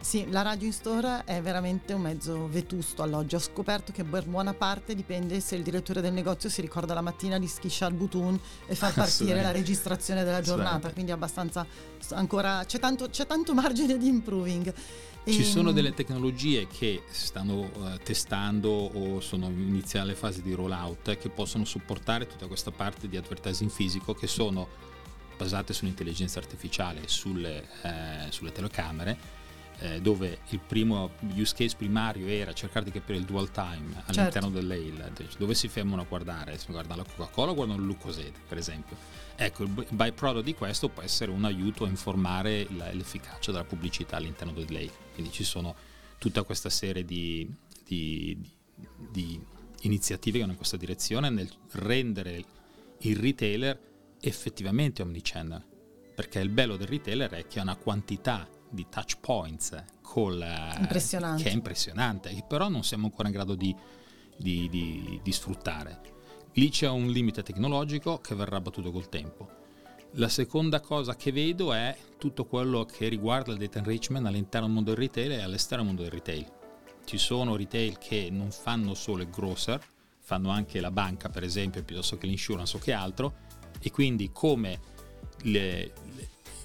Sì, 0.00 0.26
la 0.30 0.40
radio 0.40 0.66
in 0.66 0.72
store 0.72 1.24
è 1.24 1.42
veramente 1.42 1.92
un 1.92 2.00
mezzo 2.00 2.48
vetusto 2.48 3.02
all'oggi. 3.02 3.34
Ho 3.34 3.38
scoperto 3.38 3.92
che 3.92 4.02
per 4.02 4.24
buona 4.24 4.54
parte 4.54 4.94
dipende 4.94 5.40
se 5.40 5.56
il 5.56 5.62
direttore 5.62 6.00
del 6.00 6.14
negozio 6.14 6.48
si 6.48 6.62
ricorda 6.62 6.94
la 6.94 7.02
mattina 7.02 7.38
di 7.38 7.46
schisciare 7.46 7.92
il 7.92 7.98
button 7.98 8.40
e 8.66 8.74
far 8.74 8.94
partire 8.94 9.42
la 9.42 9.50
registrazione 9.50 10.24
della 10.24 10.40
giornata. 10.40 10.90
Quindi 10.90 11.12
abbastanza 11.12 11.66
ancora 12.12 12.64
c'è 12.64 12.78
tanto, 12.78 13.10
c'è 13.10 13.26
tanto 13.26 13.52
margine 13.52 13.98
di 13.98 14.08
improving. 14.08 14.72
Ci 15.22 15.44
sono 15.44 15.68
ehm, 15.68 15.74
delle 15.74 15.92
tecnologie 15.92 16.66
che 16.66 17.02
stanno 17.10 17.60
uh, 17.60 17.98
testando 18.02 18.70
o 18.70 19.20
sono 19.20 19.46
in 19.48 19.68
iniziale 19.68 20.14
fase 20.14 20.40
di 20.40 20.54
rollout 20.54 21.18
che 21.18 21.28
possono 21.28 21.66
supportare 21.66 22.26
tutta 22.26 22.46
questa 22.46 22.70
parte 22.70 23.06
di 23.06 23.18
advertising 23.18 23.70
fisico 23.70 24.14
che 24.14 24.26
sono 24.26 24.66
basate 25.36 25.74
sull'intelligenza 25.74 26.38
artificiale, 26.38 27.02
sulle, 27.06 27.68
eh, 27.82 28.30
sulle 28.30 28.50
telecamere 28.50 29.39
eh, 29.80 30.00
dove 30.00 30.40
il 30.50 30.60
primo 30.60 31.12
use 31.34 31.54
case 31.56 31.74
primario 31.74 32.26
era 32.26 32.52
cercare 32.52 32.84
di 32.84 32.90
capire 32.90 33.18
il 33.18 33.24
dual 33.24 33.50
time 33.50 34.02
all'interno 34.04 34.30
certo. 34.30 34.50
dell'AIL, 34.50 35.12
dove 35.38 35.54
si 35.54 35.68
fermano 35.68 36.02
a 36.02 36.04
guardare, 36.04 36.58
si 36.58 36.70
guarda 36.70 36.94
la 36.94 37.04
Coca-Cola 37.04 37.52
o 37.52 37.54
guardano 37.54 37.80
il 37.80 37.86
Lucosade, 37.86 38.32
per 38.46 38.58
esempio. 38.58 38.96
Ecco, 39.36 39.62
il 39.62 39.86
byproduct 39.88 40.44
di 40.44 40.54
questo 40.54 40.88
può 40.90 41.02
essere 41.02 41.30
un 41.30 41.44
aiuto 41.44 41.84
a 41.84 41.88
informare 41.88 42.66
la, 42.76 42.92
l'efficacia 42.92 43.52
della 43.52 43.64
pubblicità 43.64 44.16
all'interno 44.16 44.52
dell'AIL. 44.52 44.92
Quindi 45.14 45.32
ci 45.32 45.44
sono 45.44 45.74
tutta 46.18 46.42
questa 46.42 46.68
serie 46.68 47.04
di, 47.04 47.48
di, 47.86 48.36
di, 48.76 49.00
di 49.10 49.40
iniziative 49.82 50.32
che 50.32 50.40
vanno 50.40 50.52
in 50.52 50.58
questa 50.58 50.76
direzione 50.76 51.30
nel 51.30 51.50
rendere 51.72 52.44
il 52.98 53.16
retailer 53.16 53.88
effettivamente 54.20 55.00
omnichannel 55.00 55.64
perché 56.20 56.40
il 56.40 56.50
bello 56.50 56.76
del 56.76 56.86
retailer 56.86 57.30
è 57.30 57.46
che 57.46 57.60
ha 57.60 57.62
una 57.62 57.76
quantità 57.76 58.46
di 58.70 58.86
touch 58.88 59.18
points 59.20 59.84
col, 60.00 60.38
che 61.42 61.50
è 61.50 61.52
impressionante, 61.52 62.34
che 62.34 62.44
però 62.46 62.68
non 62.68 62.82
siamo 62.82 63.06
ancora 63.06 63.28
in 63.28 63.34
grado 63.34 63.54
di, 63.54 63.74
di, 64.36 64.68
di, 64.68 65.20
di 65.22 65.32
sfruttare. 65.32 66.00
Lì 66.54 66.68
c'è 66.70 66.88
un 66.88 67.08
limite 67.08 67.42
tecnologico 67.42 68.18
che 68.20 68.34
verrà 68.34 68.60
battuto 68.60 68.90
col 68.90 69.08
tempo. 69.08 69.58
La 70.14 70.28
seconda 70.28 70.80
cosa 70.80 71.14
che 71.14 71.30
vedo 71.30 71.72
è 71.72 71.96
tutto 72.18 72.44
quello 72.44 72.84
che 72.84 73.08
riguarda 73.08 73.52
il 73.52 73.58
data 73.58 73.78
enrichment 73.78 74.26
all'interno 74.26 74.66
del 74.66 74.74
mondo 74.74 74.90
del 74.90 74.98
retail 74.98 75.30
e 75.32 75.42
all'esterno 75.42 75.84
del 75.84 75.94
mondo 75.94 76.02
del 76.02 76.18
retail. 76.18 76.52
Ci 77.04 77.18
sono 77.18 77.54
retail 77.54 77.98
che 77.98 78.28
non 78.30 78.50
fanno 78.50 78.94
solo 78.94 79.22
il 79.22 79.30
grocer, 79.30 79.80
fanno 80.18 80.50
anche 80.50 80.80
la 80.80 80.90
banca 80.90 81.28
per 81.28 81.44
esempio, 81.44 81.84
piuttosto 81.84 82.18
che 82.18 82.26
l'insurance 82.26 82.76
o 82.76 82.80
che 82.80 82.92
altro, 82.92 83.34
e 83.80 83.90
quindi 83.92 84.30
come 84.32 84.80
le, 85.42 85.92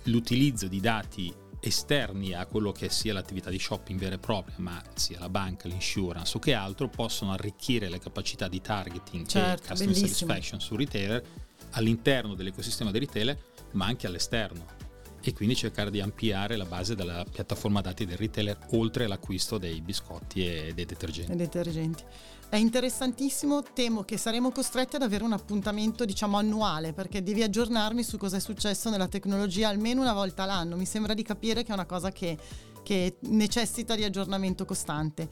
l'utilizzo 0.04 0.68
di 0.68 0.80
dati 0.80 1.34
esterni 1.67 2.34
a 2.34 2.45
quello 2.45 2.71
che 2.71 2.89
sia 2.89 3.13
l'attività 3.13 3.49
di 3.49 3.60
shopping 3.60 3.99
vera 3.99 4.15
e 4.15 4.19
propria, 4.19 4.56
ma 4.60 4.82
sia 4.93 5.19
la 5.19 5.30
banca, 5.30 5.67
l'insurance 5.67 6.38
o 6.38 6.39
che 6.39 6.54
altro, 6.54 6.88
possono 6.88 7.32
arricchire 7.32 7.89
le 7.89 7.99
capacità 7.99 8.47
di 8.47 8.62
targeting 8.62 9.25
certo, 9.25 9.63
e 9.63 9.67
customer 9.67 9.93
bellissimo. 9.93 10.08
satisfaction 10.08 10.60
sul 10.60 10.78
retailer 10.78 11.23
all'interno 11.71 12.36
dell'ecosistema 12.36 12.91
dei 12.91 13.01
retailer, 13.01 13.38
ma 13.71 13.86
anche 13.86 14.08
all'esterno. 14.08 14.84
E 15.21 15.34
quindi 15.34 15.56
cercare 15.56 15.89
di 15.89 15.99
ampliare 16.01 16.56
la 16.56 16.65
base 16.65 16.93
della 16.93 17.25
piattaforma 17.30 17.82
dati 17.82 18.06
del 18.06 18.17
retailer 18.17 18.60
oltre 18.73 19.08
l'acquisto 19.08 19.58
dei 19.58 19.82
biscotti 19.82 20.45
e 20.45 20.71
dei 20.75 20.86
detergenti. 20.86 21.32
E 21.32 21.36
detergenti. 21.36 22.04
È 22.48 22.58
interessantissimo, 22.58 23.64
temo 23.64 24.04
che 24.04 24.18
saremo 24.18 24.52
costretti 24.52 24.96
ad 24.96 25.02
avere 25.02 25.24
un 25.24 25.34
appuntamento 25.34 26.06
diciamo 26.06 26.38
annuale 26.38 26.94
perché 26.94 27.22
devi 27.22 27.44
aggiornarmi 27.44 28.02
su 28.02 28.18
cosa 28.18 28.38
è 28.38 28.40
successo 28.40 28.90
nella 28.90 29.08
tecnologia 29.08 29.68
almeno 29.68 30.02
una 30.02 30.14
volta 30.14 30.46
l'anno. 30.46 30.78
Mi 30.78 30.86
sembra 30.86 31.14
di 31.14 31.24
capire 31.24 31.64
che 31.64 31.72
è 31.72 31.74
una 31.74 31.86
cosa 31.86 32.12
che, 32.12 32.38
che 32.84 33.18
necessita 33.22 33.96
di 33.96 34.04
aggiornamento 34.04 34.64
costante. 34.64 35.28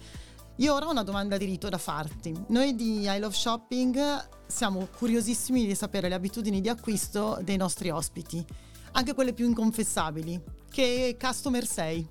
Io 0.58 0.74
ora 0.74 0.88
ho 0.88 0.92
una 0.92 1.04
domanda 1.04 1.38
di 1.38 1.46
rito 1.46 1.70
da 1.70 1.78
farti. 1.78 2.34
Noi 2.48 2.76
di 2.76 3.08
I 3.08 3.20
Love 3.20 3.34
Shopping 3.34 4.28
siamo 4.46 4.88
curiosissimi 4.98 5.66
di 5.66 5.76
sapere 5.76 6.10
le 6.10 6.16
abitudini 6.16 6.62
di 6.62 6.70
acquisto 6.70 7.40
dei 7.42 7.58
nostri 7.58 7.90
ospiti, 7.90 8.46
anche 8.92 9.14
quelle 9.14 9.34
più 9.34 9.48
inconfessabili. 9.48 10.42
Che 10.70 11.18
customer 11.20 11.66
sei? 11.66 12.08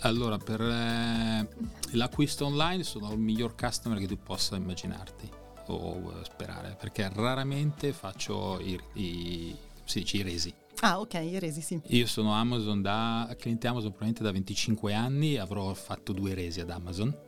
Allora, 0.00 0.38
per 0.38 0.60
eh, 0.60 1.48
l'acquisto 1.92 2.46
online 2.46 2.82
sono 2.82 3.12
il 3.12 3.18
miglior 3.18 3.54
customer 3.54 3.98
che 3.98 4.06
tu 4.06 4.18
possa 4.18 4.56
immaginarti 4.56 5.28
o 5.68 6.22
sperare, 6.22 6.76
perché 6.78 7.10
raramente 7.12 7.92
faccio 7.92 8.60
i, 8.60 8.78
i, 8.94 9.56
si 9.84 10.00
dice, 10.00 10.16
i 10.18 10.22
resi. 10.22 10.54
Ah, 10.80 11.00
ok, 11.00 11.14
i 11.14 11.38
resi, 11.38 11.62
sì. 11.62 11.80
Io 11.86 12.06
sono 12.06 12.34
Amazon 12.34 12.82
da 12.82 13.34
cliente 13.38 13.66
Amazon 13.66 13.90
probabilmente 13.90 14.22
da 14.22 14.32
25 14.32 14.92
anni, 14.92 15.38
avrò 15.38 15.72
fatto 15.72 16.12
due 16.12 16.34
resi 16.34 16.60
ad 16.60 16.70
Amazon 16.70 17.25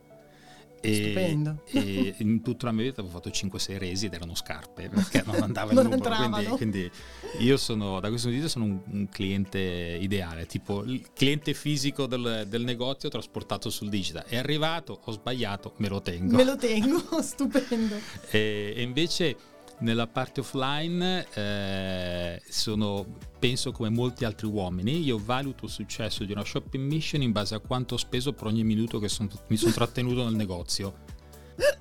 Stupendo. 0.81 1.63
E 1.79 2.15
in 2.19 2.41
tutta 2.41 2.67
la 2.67 2.71
mia 2.71 2.85
vita 2.85 3.01
avevo 3.01 3.15
fatto 3.15 3.29
5-6 3.29 3.77
resi 3.77 4.05
ed 4.07 4.13
erano 4.13 4.35
scarpe 4.35 4.89
perché 4.89 5.23
non 5.25 5.35
andava 5.43 5.71
il 5.71 5.79
numero. 5.81 6.55
Quindi, 6.55 6.57
quindi, 6.57 6.91
io 7.39 7.57
sono, 7.57 7.99
da 7.99 8.09
questo 8.09 8.27
punto 8.27 8.41
di 8.41 8.43
vista, 8.43 8.47
sono 8.47 8.65
un, 8.65 8.79
un, 8.85 9.09
cliente 9.09 9.59
ideale, 9.59 10.45
tipo 10.45 10.83
il 10.83 11.07
cliente 11.13 11.53
fisico 11.53 12.07
del, 12.07 12.45
del, 12.47 12.63
negozio 12.63 13.09
trasportato 13.09 13.69
sul 13.69 13.89
digital. 13.89 14.23
È 14.25 14.37
arrivato, 14.37 14.99
ho 15.03 15.11
sbagliato, 15.11 15.73
me 15.77 15.89
lo 15.89 16.01
tengo. 16.01 16.35
Me 16.35 16.43
lo 16.43 16.55
tengo, 16.55 16.99
stupendo. 17.21 17.95
e, 18.31 18.73
e 18.75 18.81
invece 18.81 19.35
nella 19.79 20.07
parte 20.07 20.41
offline 20.41 21.25
eh, 21.33 22.41
sono, 22.49 23.05
penso 23.39 23.71
come 23.71 23.89
molti 23.89 24.25
altri 24.25 24.47
uomini, 24.47 25.03
io 25.03 25.19
valuto 25.23 25.65
il 25.65 25.71
successo 25.71 26.23
di 26.23 26.31
una 26.31 26.43
shopping 26.43 26.85
mission 26.91 27.21
in 27.21 27.31
base 27.31 27.55
a 27.55 27.59
quanto 27.59 27.93
ho 27.95 27.97
speso 27.97 28.33
per 28.33 28.47
ogni 28.47 28.63
minuto 28.63 28.99
che 28.99 29.07
son, 29.09 29.29
mi 29.47 29.57
sono 29.57 29.71
trattenuto 29.71 30.23
nel 30.23 30.35
negozio. 30.35 31.07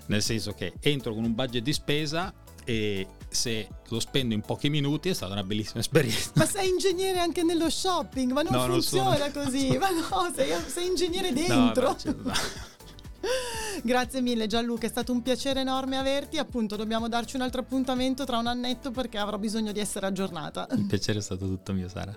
Nel 0.06 0.22
senso 0.22 0.52
che 0.54 0.72
entro 0.80 1.14
con 1.14 1.22
un 1.24 1.34
budget 1.34 1.62
di 1.62 1.72
spesa 1.72 2.32
e 2.64 3.06
se 3.28 3.68
lo 3.88 4.00
spendo 4.00 4.34
in 4.34 4.40
pochi 4.40 4.68
minuti 4.70 5.08
è 5.08 5.14
stata 5.14 5.32
una 5.34 5.44
bellissima 5.44 5.80
esperienza. 5.80 6.32
Ma 6.34 6.46
sei 6.46 6.68
ingegnere 6.68 7.18
anche 7.20 7.42
nello 7.42 7.70
shopping, 7.70 8.32
ma 8.32 8.42
non 8.42 8.52
No, 8.52 8.58
non 8.66 8.70
funziona 8.80 9.16
sono- 9.30 9.44
così. 9.44 9.76
Ma 9.78 9.88
no, 9.90 10.32
sei, 10.34 10.52
sei 10.66 10.86
ingegnere 10.86 11.32
dentro. 11.32 11.96
No. 12.04 12.32
Grazie 13.82 14.20
mille 14.20 14.46
Gianluca, 14.46 14.86
è 14.86 14.90
stato 14.90 15.12
un 15.12 15.22
piacere 15.22 15.60
enorme 15.60 15.96
averti. 15.96 16.38
Appunto, 16.38 16.76
dobbiamo 16.76 17.08
darci 17.08 17.36
un 17.36 17.42
altro 17.42 17.60
appuntamento 17.60 18.24
tra 18.24 18.38
un 18.38 18.46
annetto 18.46 18.90
perché 18.90 19.18
avrò 19.18 19.38
bisogno 19.38 19.72
di 19.72 19.80
essere 19.80 20.06
aggiornata. 20.06 20.66
Il 20.72 20.86
piacere 20.86 21.18
è 21.18 21.22
stato 21.22 21.46
tutto 21.46 21.72
mio, 21.72 21.88
Sara. 21.88 22.16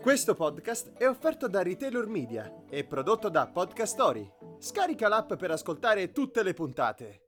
Questo 0.00 0.34
podcast 0.34 0.92
è 0.96 1.06
offerto 1.06 1.48
da 1.48 1.62
Retailor 1.62 2.06
Media 2.06 2.62
e 2.70 2.84
prodotto 2.84 3.28
da 3.28 3.46
Podcast 3.46 3.92
Story. 3.92 4.32
Scarica 4.58 5.08
l'app 5.08 5.34
per 5.34 5.50
ascoltare 5.50 6.12
tutte 6.12 6.42
le 6.42 6.54
puntate. 6.54 7.27